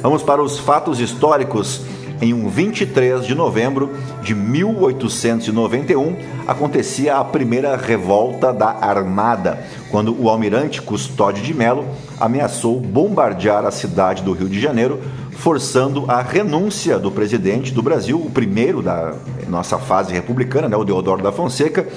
Vamos 0.02 0.22
para 0.22 0.42
os 0.42 0.60
fatos 0.60 1.00
históricos 1.00 1.82
em 2.22 2.34
um 2.34 2.48
23 2.48 3.26
de 3.26 3.36
novembro 3.36 3.92
de 4.22 4.34
1891, 4.34 6.16
acontecia 6.48 7.18
a 7.18 7.24
primeira 7.24 7.76
revolta 7.76 8.54
da 8.54 8.70
Armada, 8.70 9.66
quando 9.90 10.16
o 10.20 10.30
almirante 10.30 10.82
Custódio 10.82 11.44
de 11.44 11.54
Melo 11.54 11.86
ameaçou 12.20 12.80
bombardear 12.80 13.66
a 13.66 13.72
cidade 13.72 14.24
do 14.24 14.34
Rio 14.34 14.50
de 14.50 14.60
Janeiro, 14.60 15.00
forçando 15.32 16.06
a 16.08 16.22
renúncia 16.22 16.98
do 16.98 17.12
presidente 17.12 17.74
do 17.74 17.82
Brasil, 17.82 18.18
o 18.18 18.32
primeiro 18.32 18.82
da 18.82 19.14
nossa 19.48 19.78
fase 19.78 20.14
republicana, 20.14 20.70
né, 20.70 20.78
o 20.78 20.84
Deodoro 20.84 21.22
da 21.22 21.32
Fonseca, 21.32 21.88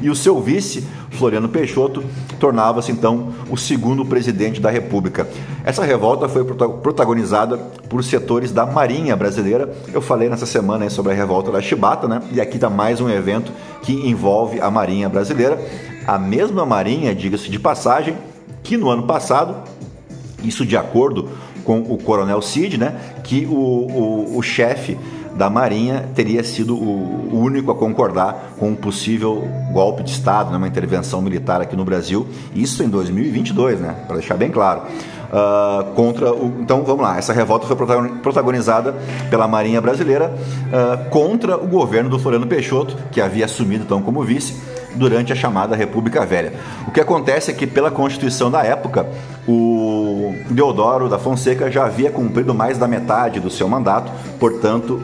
e 0.00 0.08
o 0.08 0.14
seu 0.14 0.40
vice, 0.40 0.86
Floriano 1.10 1.48
Peixoto, 1.48 2.04
tornava-se 2.38 2.92
então 2.92 3.32
o 3.50 3.56
segundo 3.56 4.04
presidente 4.04 4.60
da 4.60 4.70
República. 4.70 5.28
Essa 5.64 5.84
revolta 5.84 6.28
foi 6.28 6.44
protagonizada 6.44 7.58
por 7.88 8.04
setores 8.04 8.52
da 8.52 8.64
Marinha 8.64 9.16
Brasileira. 9.16 9.72
Eu 9.92 10.00
falei 10.00 10.28
nessa 10.28 10.46
semana 10.46 10.88
sobre 10.88 11.12
a 11.12 11.16
revolta 11.16 11.50
da 11.50 11.60
Chibata, 11.60 12.06
né? 12.06 12.22
E 12.32 12.40
aqui 12.40 12.56
está 12.56 12.70
mais 12.70 13.00
um 13.00 13.08
evento 13.08 13.52
que 13.82 13.92
envolve 13.92 14.60
a 14.60 14.70
Marinha 14.70 15.08
Brasileira. 15.08 15.58
A 16.06 16.18
mesma 16.18 16.64
Marinha, 16.64 17.14
diga-se 17.14 17.50
de 17.50 17.58
passagem, 17.58 18.16
que 18.62 18.76
no 18.76 18.88
ano 18.88 19.02
passado, 19.04 19.56
isso 20.42 20.64
de 20.64 20.76
acordo 20.76 21.28
com 21.64 21.80
o 21.80 21.98
Coronel 21.98 22.40
Cid, 22.40 22.78
né? 22.78 22.94
Que 23.24 23.46
o, 23.46 23.52
o, 23.52 24.38
o 24.38 24.42
chefe 24.42 24.96
da 25.38 25.48
Marinha 25.48 26.04
teria 26.16 26.42
sido 26.42 26.74
o 26.74 27.30
único 27.32 27.70
a 27.70 27.74
concordar 27.74 28.54
com 28.58 28.70
um 28.70 28.74
possível 28.74 29.46
golpe 29.72 30.02
de 30.02 30.10
Estado, 30.10 30.50
né, 30.50 30.56
uma 30.56 30.66
intervenção 30.66 31.22
militar 31.22 31.60
aqui 31.60 31.76
no 31.76 31.84
Brasil, 31.84 32.26
isso 32.52 32.82
em 32.82 32.88
2022, 32.88 33.78
né, 33.78 33.94
para 34.06 34.16
deixar 34.16 34.36
bem 34.36 34.50
claro. 34.50 34.82
Uh, 35.28 35.92
contra 35.92 36.32
o. 36.32 36.56
Então 36.60 36.82
vamos 36.82 37.02
lá, 37.02 37.18
essa 37.18 37.34
revolta 37.34 37.66
foi 37.66 37.76
protagonizada 38.22 38.94
pela 39.28 39.46
Marinha 39.46 39.78
Brasileira 39.78 40.32
uh, 40.32 41.10
contra 41.10 41.54
o 41.54 41.66
governo 41.66 42.08
do 42.08 42.18
Floriano 42.18 42.46
Peixoto, 42.46 42.96
que 43.12 43.20
havia 43.20 43.44
assumido 43.44 43.84
então 43.84 44.00
como 44.00 44.22
vice 44.22 44.56
durante 44.94 45.30
a 45.30 45.36
chamada 45.36 45.76
República 45.76 46.24
Velha. 46.24 46.54
O 46.86 46.90
que 46.90 47.00
acontece 47.00 47.50
é 47.50 47.54
que, 47.54 47.66
pela 47.66 47.90
Constituição 47.90 48.50
da 48.50 48.62
época, 48.62 49.06
o 49.46 50.34
Deodoro 50.48 51.10
da 51.10 51.18
Fonseca 51.18 51.70
já 51.70 51.84
havia 51.84 52.10
cumprido 52.10 52.54
mais 52.54 52.78
da 52.78 52.88
metade 52.88 53.38
do 53.38 53.50
seu 53.50 53.68
mandato, 53.68 54.10
portanto, 54.40 54.98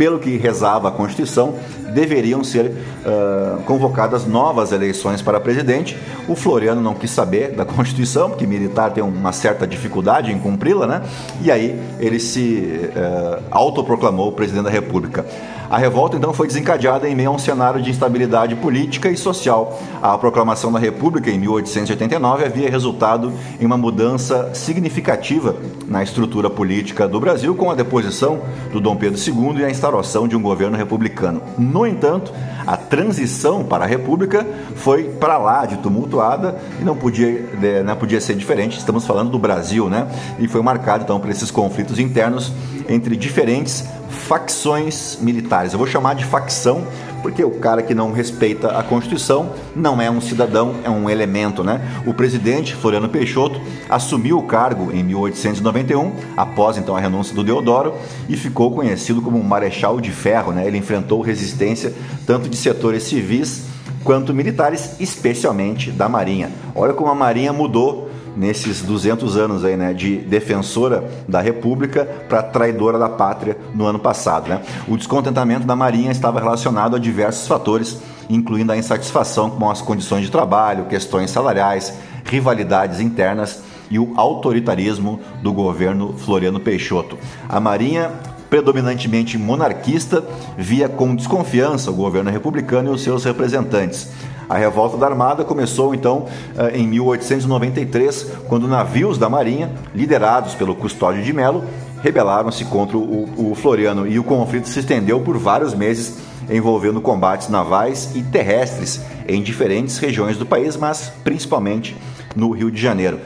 pelo 0.00 0.18
que 0.18 0.38
rezava 0.38 0.88
a 0.88 0.90
Constituição, 0.90 1.56
deveriam 1.92 2.42
ser 2.42 2.66
uh, 2.66 3.62
convocadas 3.62 4.26
novas 4.26 4.72
eleições 4.72 5.22
para 5.22 5.40
presidente. 5.40 5.96
O 6.28 6.34
Floriano 6.34 6.80
não 6.80 6.94
quis 6.94 7.10
saber 7.10 7.52
da 7.52 7.64
Constituição, 7.66 8.30
porque 8.30 8.46
militar 8.46 8.90
tem 8.90 9.02
uma 9.02 9.32
certa 9.32 9.66
dificuldade 9.66 10.32
em 10.32 10.38
cumpri-la, 10.38 10.86
né? 10.86 11.02
E 11.42 11.50
aí 11.50 11.80
ele 11.98 12.20
se 12.20 12.90
uh, 12.94 13.42
autoproclamou 13.50 14.32
presidente 14.32 14.64
da 14.64 14.70
República. 14.70 15.24
A 15.70 15.78
revolta 15.78 16.16
então 16.16 16.34
foi 16.34 16.48
desencadeada 16.48 17.08
em 17.08 17.14
meio 17.14 17.30
a 17.30 17.32
um 17.32 17.38
cenário 17.38 17.80
de 17.80 17.90
instabilidade 17.90 18.56
política 18.56 19.08
e 19.08 19.16
social. 19.16 19.78
A 20.02 20.18
proclamação 20.18 20.72
da 20.72 20.80
República 20.80 21.30
em 21.30 21.38
1889 21.38 22.44
havia 22.44 22.68
resultado 22.68 23.32
em 23.60 23.66
uma 23.66 23.76
mudança 23.76 24.50
significativa 24.52 25.54
na 25.86 26.02
estrutura 26.02 26.50
política 26.50 27.06
do 27.06 27.20
Brasil, 27.20 27.54
com 27.54 27.70
a 27.70 27.76
deposição 27.76 28.40
do 28.72 28.80
Dom 28.80 28.96
Pedro 28.96 29.16
II 29.16 29.60
e 29.60 29.64
a 29.64 29.70
instauração 29.70 30.26
de 30.26 30.34
um 30.34 30.42
governo 30.42 30.76
republicano. 30.76 31.40
No 31.56 31.79
entanto, 31.86 32.32
a 32.66 32.76
transição 32.76 33.64
para 33.64 33.84
a 33.84 33.86
República 33.86 34.46
foi 34.76 35.04
para 35.04 35.38
lá 35.38 35.66
de 35.66 35.76
tumultuada 35.78 36.58
e 36.80 36.84
não 36.84 36.96
podia, 36.96 37.48
né, 37.60 37.82
não 37.82 37.96
podia 37.96 38.20
ser 38.20 38.34
diferente. 38.34 38.78
Estamos 38.78 39.06
falando 39.06 39.30
do 39.30 39.38
Brasil, 39.38 39.88
né? 39.88 40.06
E 40.38 40.48
foi 40.48 40.62
marcado 40.62 41.04
então 41.04 41.18
por 41.20 41.30
esses 41.30 41.50
conflitos 41.50 41.98
internos 41.98 42.52
entre 42.88 43.16
diferentes 43.16 43.84
facções 44.08 45.18
militares. 45.20 45.72
Eu 45.72 45.78
vou 45.78 45.86
chamar 45.86 46.14
de 46.14 46.24
facção 46.24 46.84
porque 47.22 47.44
o 47.44 47.50
cara 47.52 47.82
que 47.82 47.94
não 47.94 48.12
respeita 48.12 48.68
a 48.78 48.82
Constituição 48.82 49.52
não 49.74 50.00
é 50.00 50.10
um 50.10 50.20
cidadão, 50.20 50.76
é 50.84 50.90
um 50.90 51.08
elemento, 51.08 51.62
né? 51.62 51.80
O 52.06 52.14
presidente 52.14 52.74
Floriano 52.74 53.08
Peixoto 53.08 53.60
assumiu 53.88 54.38
o 54.38 54.42
cargo 54.42 54.90
em 54.92 55.02
1891, 55.02 56.12
após 56.36 56.76
então 56.76 56.96
a 56.96 57.00
renúncia 57.00 57.34
do 57.34 57.44
Deodoro, 57.44 57.94
e 58.28 58.36
ficou 58.36 58.70
conhecido 58.72 59.22
como 59.22 59.42
Marechal 59.42 60.00
de 60.00 60.10
Ferro, 60.10 60.52
né? 60.52 60.66
Ele 60.66 60.78
enfrentou 60.78 61.20
resistência 61.20 61.92
tanto 62.26 62.48
de 62.48 62.56
setores 62.56 63.04
civis 63.04 63.64
quanto 64.04 64.34
militares, 64.34 64.96
especialmente 64.98 65.90
da 65.90 66.08
Marinha. 66.08 66.50
Olha 66.74 66.92
como 66.92 67.10
a 67.10 67.14
Marinha 67.14 67.52
mudou 67.52 68.09
nesses 68.36 68.82
200 68.82 69.36
anos 69.36 69.64
aí, 69.64 69.76
né, 69.76 69.92
de 69.92 70.16
defensora 70.16 71.04
da 71.28 71.40
República 71.40 72.04
para 72.28 72.42
traidora 72.42 72.98
da 72.98 73.08
pátria 73.08 73.56
no 73.74 73.84
ano 73.84 73.98
passado. 73.98 74.48
Né? 74.48 74.60
O 74.88 74.96
descontentamento 74.96 75.66
da 75.66 75.76
Marinha 75.76 76.10
estava 76.10 76.40
relacionado 76.40 76.96
a 76.96 76.98
diversos 76.98 77.46
fatores, 77.46 78.00
incluindo 78.28 78.72
a 78.72 78.76
insatisfação 78.76 79.50
com 79.50 79.70
as 79.70 79.80
condições 79.80 80.22
de 80.22 80.30
trabalho, 80.30 80.86
questões 80.86 81.30
salariais, 81.30 81.94
rivalidades 82.24 83.00
internas 83.00 83.62
e 83.90 83.98
o 83.98 84.12
autoritarismo 84.16 85.20
do 85.42 85.52
governo 85.52 86.14
Floriano 86.16 86.60
Peixoto. 86.60 87.18
A 87.48 87.58
Marinha 87.58 88.10
predominantemente 88.50 89.38
monarquista, 89.38 90.24
via 90.58 90.88
com 90.88 91.14
desconfiança 91.14 91.90
o 91.90 91.94
governo 91.94 92.30
republicano 92.30 92.90
e 92.90 92.94
os 92.94 93.02
seus 93.02 93.24
representantes. 93.24 94.10
A 94.50 94.58
revolta 94.58 94.96
da 94.96 95.06
Armada 95.06 95.44
começou 95.44 95.94
então 95.94 96.26
eh, 96.58 96.78
em 96.78 96.88
1893, 96.88 98.32
quando 98.48 98.66
navios 98.66 99.16
da 99.16 99.28
Marinha, 99.28 99.70
liderados 99.94 100.56
pelo 100.56 100.74
Custódio 100.74 101.22
de 101.22 101.32
Melo, 101.32 101.62
rebelaram-se 102.02 102.64
contra 102.64 102.98
o, 102.98 103.52
o 103.52 103.54
Floriano 103.54 104.08
e 104.08 104.18
o 104.18 104.24
conflito 104.24 104.68
se 104.68 104.80
estendeu 104.80 105.20
por 105.20 105.38
vários 105.38 105.72
meses, 105.72 106.18
envolvendo 106.50 107.00
combates 107.00 107.48
navais 107.48 108.10
e 108.16 108.24
terrestres 108.24 109.00
em 109.28 109.40
diferentes 109.40 109.98
regiões 109.98 110.36
do 110.36 110.44
país, 110.44 110.76
mas 110.76 111.12
principalmente 111.22 111.96
no 112.34 112.50
Rio 112.50 112.72
de 112.72 112.82
Janeiro. 112.82 113.20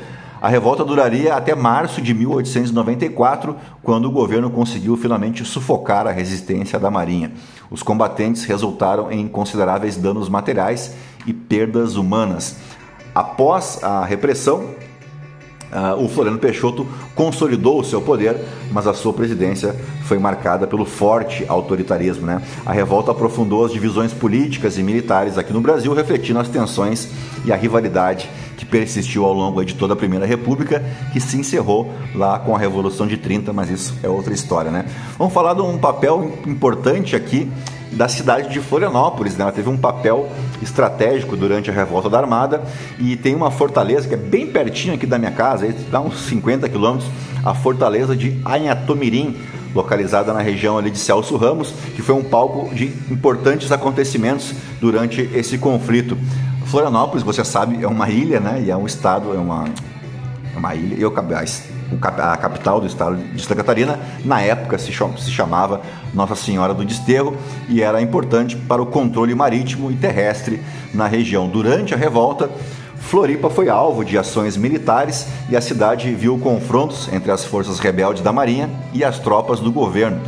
A 0.45 0.49
revolta 0.49 0.85
duraria 0.85 1.35
até 1.35 1.55
março 1.55 2.03
de 2.03 2.13
1894, 2.13 3.57
quando 3.83 4.05
o 4.05 4.11
governo 4.11 4.51
conseguiu 4.51 4.95
finalmente 4.95 5.43
sufocar 5.43 6.07
a 6.07 6.11
resistência 6.11 6.79
da 6.79 6.91
Marinha. 6.91 7.33
Os 7.71 7.83
combatentes 7.83 8.45
resultaram 8.45 9.11
em 9.11 9.27
consideráveis 9.27 9.97
danos 9.97 10.29
materiais 10.29 10.95
e 11.25 11.33
perdas 11.33 11.97
humanas. 11.97 12.57
Após 13.15 13.83
a 13.83 14.05
repressão, 14.05 14.75
Uh, 15.75 16.05
o 16.05 16.09
Floriano 16.09 16.39
Peixoto 16.39 16.87
consolidou 17.17 17.81
o 17.81 17.85
seu 17.85 18.01
poder, 18.01 18.37
mas 18.71 18.87
a 18.87 18.95
sua 18.95 19.13
presidência 19.13 19.75
foi 20.05 20.21
marcada 20.21 20.69
pelo 20.69 20.85
forte 20.85 21.45
autoritarismo. 21.49 22.25
Né? 22.25 22.41
A 22.65 22.73
revolta 22.73 23.11
aprofundou 23.11 23.65
as 23.65 23.73
divisões 23.73 24.13
políticas 24.13 24.79
e 24.79 24.85
militares 24.85 25.37
aqui 25.37 25.53
no 25.53 25.61
Brasil, 25.61 25.93
refletindo 25.93 26.39
as 26.39 26.49
tensões 26.49 27.09
e 27.45 27.53
a 27.53 27.57
rivalidade 27.57 28.31
que 28.57 28.65
persistiu 28.65 29.25
ao 29.25 29.33
longo 29.33 29.65
de 29.65 29.75
toda 29.75 29.95
a 29.95 29.97
Primeira 29.97 30.27
República, 30.27 30.85
que 31.13 31.21
se 31.21 31.37
encerrou 31.37 31.93
lá 32.15 32.39
com 32.39 32.55
a 32.55 32.59
Revolução 32.59 33.07
de 33.07 33.17
30, 33.17 33.53
mas 33.53 33.71
isso 33.71 33.95
é 34.03 34.09
outra 34.09 34.33
história. 34.33 34.71
Né? 34.71 34.85
Vamos 35.19 35.33
falar 35.33 35.55
de 35.55 35.63
um 35.63 35.79
papel 35.79 36.33
importante 36.47 37.17
aqui 37.17 37.51
da 37.93 38.09
cidade 38.09 38.53
de 38.53 38.61
Florianópolis. 38.61 39.37
Né? 39.37 39.43
Ela 39.43 39.53
teve 39.53 39.69
um 39.69 39.77
papel 39.77 40.29
estratégico 40.63 41.37
durante 41.37 41.71
a 41.71 41.73
revolta 41.73 42.11
da 42.11 42.19
Armada 42.19 42.63
e 42.99 43.17
tem 43.17 43.35
uma 43.35 43.51
fortaleza 43.51 44.09
que 44.09 44.15
é 44.15 44.19
bem 44.19 44.47
pertinho 44.47 44.95
aqui 44.95 45.07
da 45.07 45.19
minha 45.19 45.33
casa, 45.33 45.73
dá 45.91 46.01
uns 46.01 46.27
50 46.27 46.69
quilômetros, 46.69 47.09
a 47.45 47.55
fortaleza 47.55 48.17
de 48.17 48.41
Anhatomirim, 48.45 49.37
localizada 49.75 50.33
na 50.33 50.41
região 50.41 50.79
ali 50.79 50.91
de 50.91 50.99
Celso 50.99 51.37
Ramos, 51.37 51.73
que 51.97 52.03
foi 52.03 52.15
um 52.15 52.23
palco 52.23 52.73
de 52.73 52.87
importantes 53.11 53.73
acontecimentos 53.73 54.55
durante 54.81 55.29
esse 55.35 55.59
conflito. 55.59 56.17
Florianópolis, 56.75 57.23
você 57.23 57.45
sabe, 57.45 57.85
é 57.85 57.87
uma 57.87 58.11
ilha, 58.11 58.41
né? 58.41 58.61
E 58.67 58.69
é 58.69 58.77
um 58.77 58.85
estado, 58.85 59.33
é 59.33 59.39
uma, 59.39 59.65
é 60.53 60.59
uma 60.59 60.75
ilha. 60.75 60.97
Eu, 60.99 61.15
a 61.17 62.37
capital 62.37 62.81
do 62.81 62.87
estado 62.89 63.17
de 63.17 63.41
Santa 63.41 63.55
Catarina, 63.55 64.01
na 64.25 64.41
época 64.41 64.77
se 64.77 64.91
chamava 64.91 65.83
Nossa 66.13 66.35
Senhora 66.35 66.75
do 66.75 66.85
Desterro 66.85 67.37
e 67.69 67.81
era 67.81 68.03
importante 68.03 68.57
para 68.57 68.83
o 68.83 68.87
controle 68.87 69.37
marítimo 69.37 69.89
e 69.93 69.95
terrestre 69.95 70.61
na 70.93 71.07
região. 71.07 71.47
Durante 71.47 71.95
a 71.95 71.97
revolta, 71.97 72.51
Floripa 72.97 73.49
foi 73.49 73.69
alvo 73.69 74.05
de 74.05 74.19
ações 74.19 74.57
militares 74.57 75.29
e 75.49 75.57
a 75.57 75.61
cidade 75.61 76.13
viu 76.13 76.37
confrontos 76.39 77.09
entre 77.13 77.31
as 77.31 77.45
forças 77.45 77.79
rebeldes 77.79 78.21
da 78.21 78.33
Marinha 78.33 78.69
e 78.93 79.05
as 79.05 79.21
tropas 79.21 79.61
do 79.61 79.71
governo. 79.71 80.21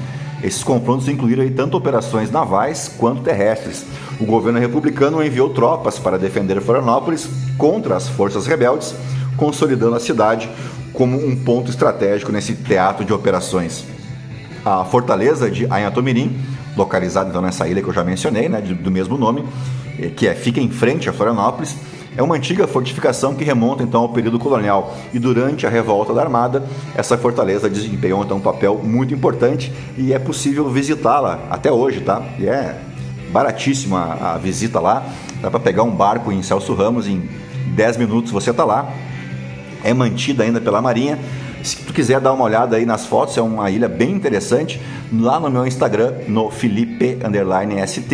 Esses 0.43 0.63
confrontos 0.63 1.09
incluíram 1.09 1.49
tanto 1.51 1.77
operações 1.77 2.31
navais 2.31 2.89
quanto 2.99 3.23
terrestres. 3.23 3.87
O 4.21 4.25
governo 4.25 4.59
republicano 4.59 5.25
enviou 5.25 5.51
tropas 5.51 5.99
para 5.99 6.19
defender 6.19 6.61
Florianópolis 6.61 7.29
contra 7.57 7.97
as 7.97 8.09
forças 8.09 8.47
rebeldes, 8.47 8.95
consolidando 9.37 9.97
a 9.97 10.01
cidade 10.01 10.49
como 10.93 11.17
um 11.17 11.37
ponto 11.37 11.71
estratégico 11.71 12.33
nesse 12.33 12.55
teatro 12.55 13.05
de 13.05 13.13
operações. 13.13 13.85
A 14.65 14.85
fortaleza 14.85 15.51
de 15.51 15.67
Anhatomirim, 15.67 16.37
localizada 16.77 17.29
então 17.29 17.41
nessa 17.43 17.69
ilha 17.69 17.83
que 17.83 17.89
eu 17.89 17.95
já 17.95 18.05
mencionei, 18.05 18.49
né, 18.49 18.61
do 18.61 18.91
mesmo 18.91 19.17
nome, 19.17 19.45
eh, 19.99 20.09
que 20.09 20.27
é, 20.27 20.35
fica 20.35 20.61
em 20.61 20.71
frente 20.71 21.09
a 21.09 21.13
Florianópolis, 21.13 21.77
é 22.17 22.23
uma 22.23 22.37
antiga 22.37 22.67
fortificação 22.67 23.35
que 23.35 23.45
remonta 23.45 23.83
então 23.83 24.03
ao 24.03 24.09
período 24.09 24.39
colonial 24.39 24.95
e 25.13 25.19
durante 25.19 25.67
a 25.67 25.71
revolta 25.71 26.15
da 26.15 26.23
Armada, 26.23 26.65
essa 26.95 27.19
fortaleza 27.19 27.69
desempenhou 27.69 28.25
então 28.25 28.39
um 28.39 28.41
papel 28.41 28.81
muito 28.83 29.13
importante 29.13 29.73
e 29.97 30.13
é 30.13 30.19
possível 30.19 30.69
visitá-la 30.71 31.41
até 31.51 31.71
hoje, 31.71 32.01
tá? 32.01 32.23
E 32.39 32.49
é 32.49 32.81
baratíssima 33.31 34.17
a 34.21 34.39
visita 34.39 34.81
lá, 34.81 35.05
dá 35.43 35.51
para 35.51 35.61
pegar 35.61 35.83
um 35.83 35.91
barco 35.91 36.33
em 36.33 36.43
Celso 36.43 36.75
Ramos 36.75 37.07
em 37.07 37.29
10 37.75 37.99
minutos 37.99 38.33
você 38.33 38.51
está 38.51 38.65
lá 38.65 38.93
é 39.87 39.95
mantida 39.95 40.43
ainda 40.43 40.61
pela 40.61 40.83
Marinha. 40.83 41.19
Se 41.63 41.77
tu 41.77 41.93
quiser 41.93 42.21
dar 42.21 42.33
uma 42.33 42.45
olhada 42.45 42.77
aí 42.77 42.85
nas 42.85 43.07
fotos, 43.07 43.37
é 43.37 43.43
uma 43.43 43.71
ilha 43.71 43.89
bem 43.89 44.11
interessante. 44.11 44.81
Lá 45.13 45.39
no 45.39 45.49
meu 45.49 45.67
Instagram, 45.67 46.13
no 46.29 46.51
Felipe_ST, 46.51 48.09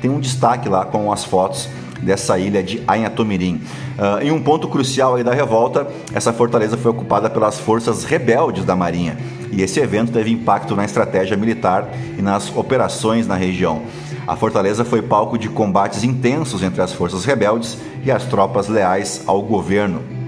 tem 0.00 0.10
um 0.10 0.20
destaque 0.20 0.68
lá 0.68 0.84
com 0.86 1.12
as 1.12 1.24
fotos 1.24 1.68
dessa 2.02 2.38
ilha 2.38 2.62
de 2.62 2.82
Anhatomirim. 2.86 3.60
Uh, 3.98 4.22
em 4.22 4.30
um 4.30 4.42
ponto 4.42 4.68
crucial 4.68 5.16
aí 5.16 5.24
da 5.24 5.32
revolta, 5.32 5.86
essa 6.14 6.32
fortaleza 6.32 6.76
foi 6.76 6.90
ocupada 6.90 7.28
pelas 7.28 7.58
forças 7.58 8.04
rebeldes 8.04 8.64
da 8.64 8.76
Marinha. 8.76 9.16
E 9.50 9.62
esse 9.62 9.80
evento 9.80 10.12
teve 10.12 10.30
impacto 10.30 10.76
na 10.76 10.84
estratégia 10.84 11.36
militar 11.36 11.88
e 12.18 12.22
nas 12.22 12.54
operações 12.54 13.26
na 13.26 13.34
região. 13.34 13.82
A 14.26 14.36
fortaleza 14.36 14.84
foi 14.84 15.02
palco 15.02 15.38
de 15.38 15.48
combates 15.48 16.04
intensos 16.04 16.62
entre 16.62 16.82
as 16.82 16.92
forças 16.92 17.24
rebeldes 17.24 17.78
e 18.04 18.10
as 18.10 18.24
tropas 18.24 18.68
leais 18.68 19.22
ao 19.26 19.42
governo 19.42 20.18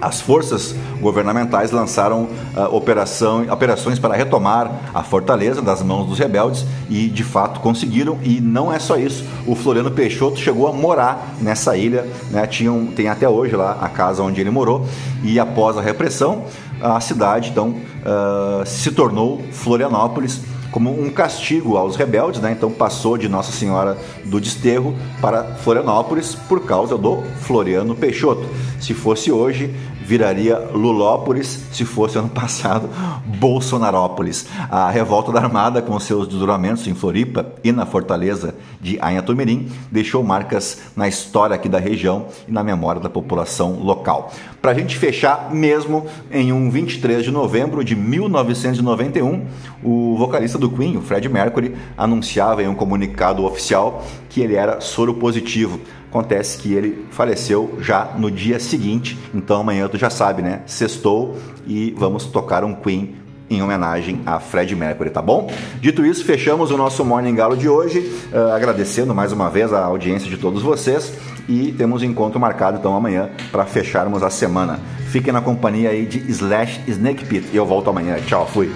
as 0.00 0.20
forças 0.20 0.74
governamentais 1.00 1.70
lançaram 1.70 2.28
uh, 2.56 2.74
operação, 2.74 3.46
operações 3.50 3.98
para 3.98 4.14
retomar 4.14 4.70
a 4.94 5.02
fortaleza 5.02 5.62
das 5.62 5.82
mãos 5.82 6.06
dos 6.06 6.18
rebeldes 6.18 6.64
e 6.88 7.08
de 7.08 7.24
fato 7.24 7.60
conseguiram. 7.60 8.18
E 8.22 8.40
não 8.40 8.72
é 8.72 8.78
só 8.78 8.96
isso, 8.96 9.24
o 9.46 9.54
Floriano 9.54 9.90
Peixoto 9.90 10.38
chegou 10.38 10.66
a 10.68 10.72
morar 10.72 11.34
nessa 11.40 11.76
ilha, 11.76 12.06
né? 12.30 12.48
Tem 12.94 13.08
até 13.08 13.28
hoje 13.28 13.56
lá 13.56 13.78
a 13.80 13.88
casa 13.88 14.22
onde 14.22 14.40
ele 14.40 14.50
morou. 14.50 14.86
E 15.22 15.38
após 15.38 15.76
a 15.76 15.80
repressão, 15.80 16.44
a 16.80 17.00
cidade 17.00 17.50
então 17.50 17.68
uh, 17.70 18.66
se 18.66 18.90
tornou 18.92 19.40
Florianópolis 19.52 20.40
como 20.70 20.90
um 20.90 21.10
castigo 21.10 21.76
aos 21.76 21.96
rebeldes, 21.96 22.40
né? 22.40 22.52
Então 22.52 22.70
passou 22.70 23.18
de 23.18 23.28
Nossa 23.28 23.52
Senhora 23.52 23.98
do 24.24 24.40
Desterro 24.40 24.94
para 25.20 25.42
Florianópolis 25.42 26.34
por 26.34 26.64
causa 26.64 26.96
do 26.96 27.22
Floriano 27.40 27.94
Peixoto. 27.94 28.46
Se 28.80 28.94
fosse 28.94 29.32
hoje, 29.32 29.74
viraria 30.10 30.58
Lulópolis, 30.74 31.66
se 31.70 31.84
fosse 31.84 32.18
ano 32.18 32.28
passado, 32.28 32.90
Bolsonarópolis. 33.24 34.44
A 34.68 34.90
revolta 34.90 35.30
da 35.30 35.38
Armada, 35.38 35.80
com 35.80 36.00
seus 36.00 36.26
desdobramentos 36.26 36.84
em 36.88 36.94
Floripa 36.94 37.46
e 37.62 37.70
na 37.70 37.86
fortaleza 37.86 38.56
de 38.80 38.98
Anhatomirim, 39.00 39.68
deixou 39.88 40.24
marcas 40.24 40.80
na 40.96 41.06
história 41.06 41.54
aqui 41.54 41.68
da 41.68 41.78
região 41.78 42.26
e 42.48 42.50
na 42.50 42.64
memória 42.64 43.00
da 43.00 43.08
população 43.08 43.78
local. 43.78 44.32
Para 44.60 44.72
a 44.72 44.74
gente 44.74 44.98
fechar 44.98 45.48
mesmo, 45.54 46.04
em 46.28 46.52
um 46.52 46.68
23 46.72 47.22
de 47.22 47.30
novembro 47.30 47.84
de 47.84 47.94
1991, 47.94 49.46
o 49.80 50.16
vocalista 50.18 50.58
do 50.58 50.68
Queen, 50.68 50.96
o 50.96 51.02
Fred 51.02 51.28
Mercury, 51.28 51.76
anunciava 51.96 52.64
em 52.64 52.66
um 52.66 52.74
comunicado 52.74 53.44
oficial 53.44 54.04
que 54.28 54.40
ele 54.40 54.56
era 54.56 54.80
soro 54.80 55.14
positivo 55.14 55.80
Acontece 56.10 56.58
que 56.58 56.74
ele 56.74 57.06
faleceu 57.12 57.78
já 57.80 58.16
no 58.18 58.32
dia 58.32 58.58
seguinte, 58.58 59.16
então 59.32 59.60
amanhã 59.60 59.86
tu 59.86 59.96
já 59.96 60.10
sabe, 60.10 60.42
né? 60.42 60.62
Sextou 60.66 61.36
e 61.64 61.94
vamos 61.96 62.24
tocar 62.24 62.64
um 62.64 62.74
Queen 62.74 63.14
em 63.48 63.62
homenagem 63.62 64.20
a 64.26 64.40
Fred 64.40 64.74
Mercury, 64.74 65.10
tá 65.10 65.22
bom? 65.22 65.48
Dito 65.80 66.04
isso, 66.04 66.24
fechamos 66.24 66.72
o 66.72 66.76
nosso 66.76 67.04
Morning 67.04 67.34
Galo 67.34 67.56
de 67.56 67.68
hoje, 67.68 68.12
uh, 68.32 68.52
agradecendo 68.52 69.14
mais 69.14 69.30
uma 69.30 69.48
vez 69.48 69.72
a 69.72 69.84
audiência 69.84 70.28
de 70.28 70.36
todos 70.36 70.62
vocês 70.62 71.12
e 71.48 71.72
temos 71.72 72.02
um 72.02 72.06
encontro 72.06 72.40
marcado 72.40 72.78
então 72.78 72.96
amanhã 72.96 73.30
para 73.52 73.64
fecharmos 73.64 74.22
a 74.24 74.30
semana. 74.30 74.80
Fiquem 75.10 75.32
na 75.32 75.40
companhia 75.40 75.90
aí 75.90 76.06
de 76.06 76.28
Slash 76.28 76.80
Snake 76.88 77.24
Pit 77.24 77.48
e 77.52 77.56
eu 77.56 77.64
volto 77.64 77.88
amanhã. 77.88 78.16
Tchau, 78.26 78.46
fui! 78.46 78.70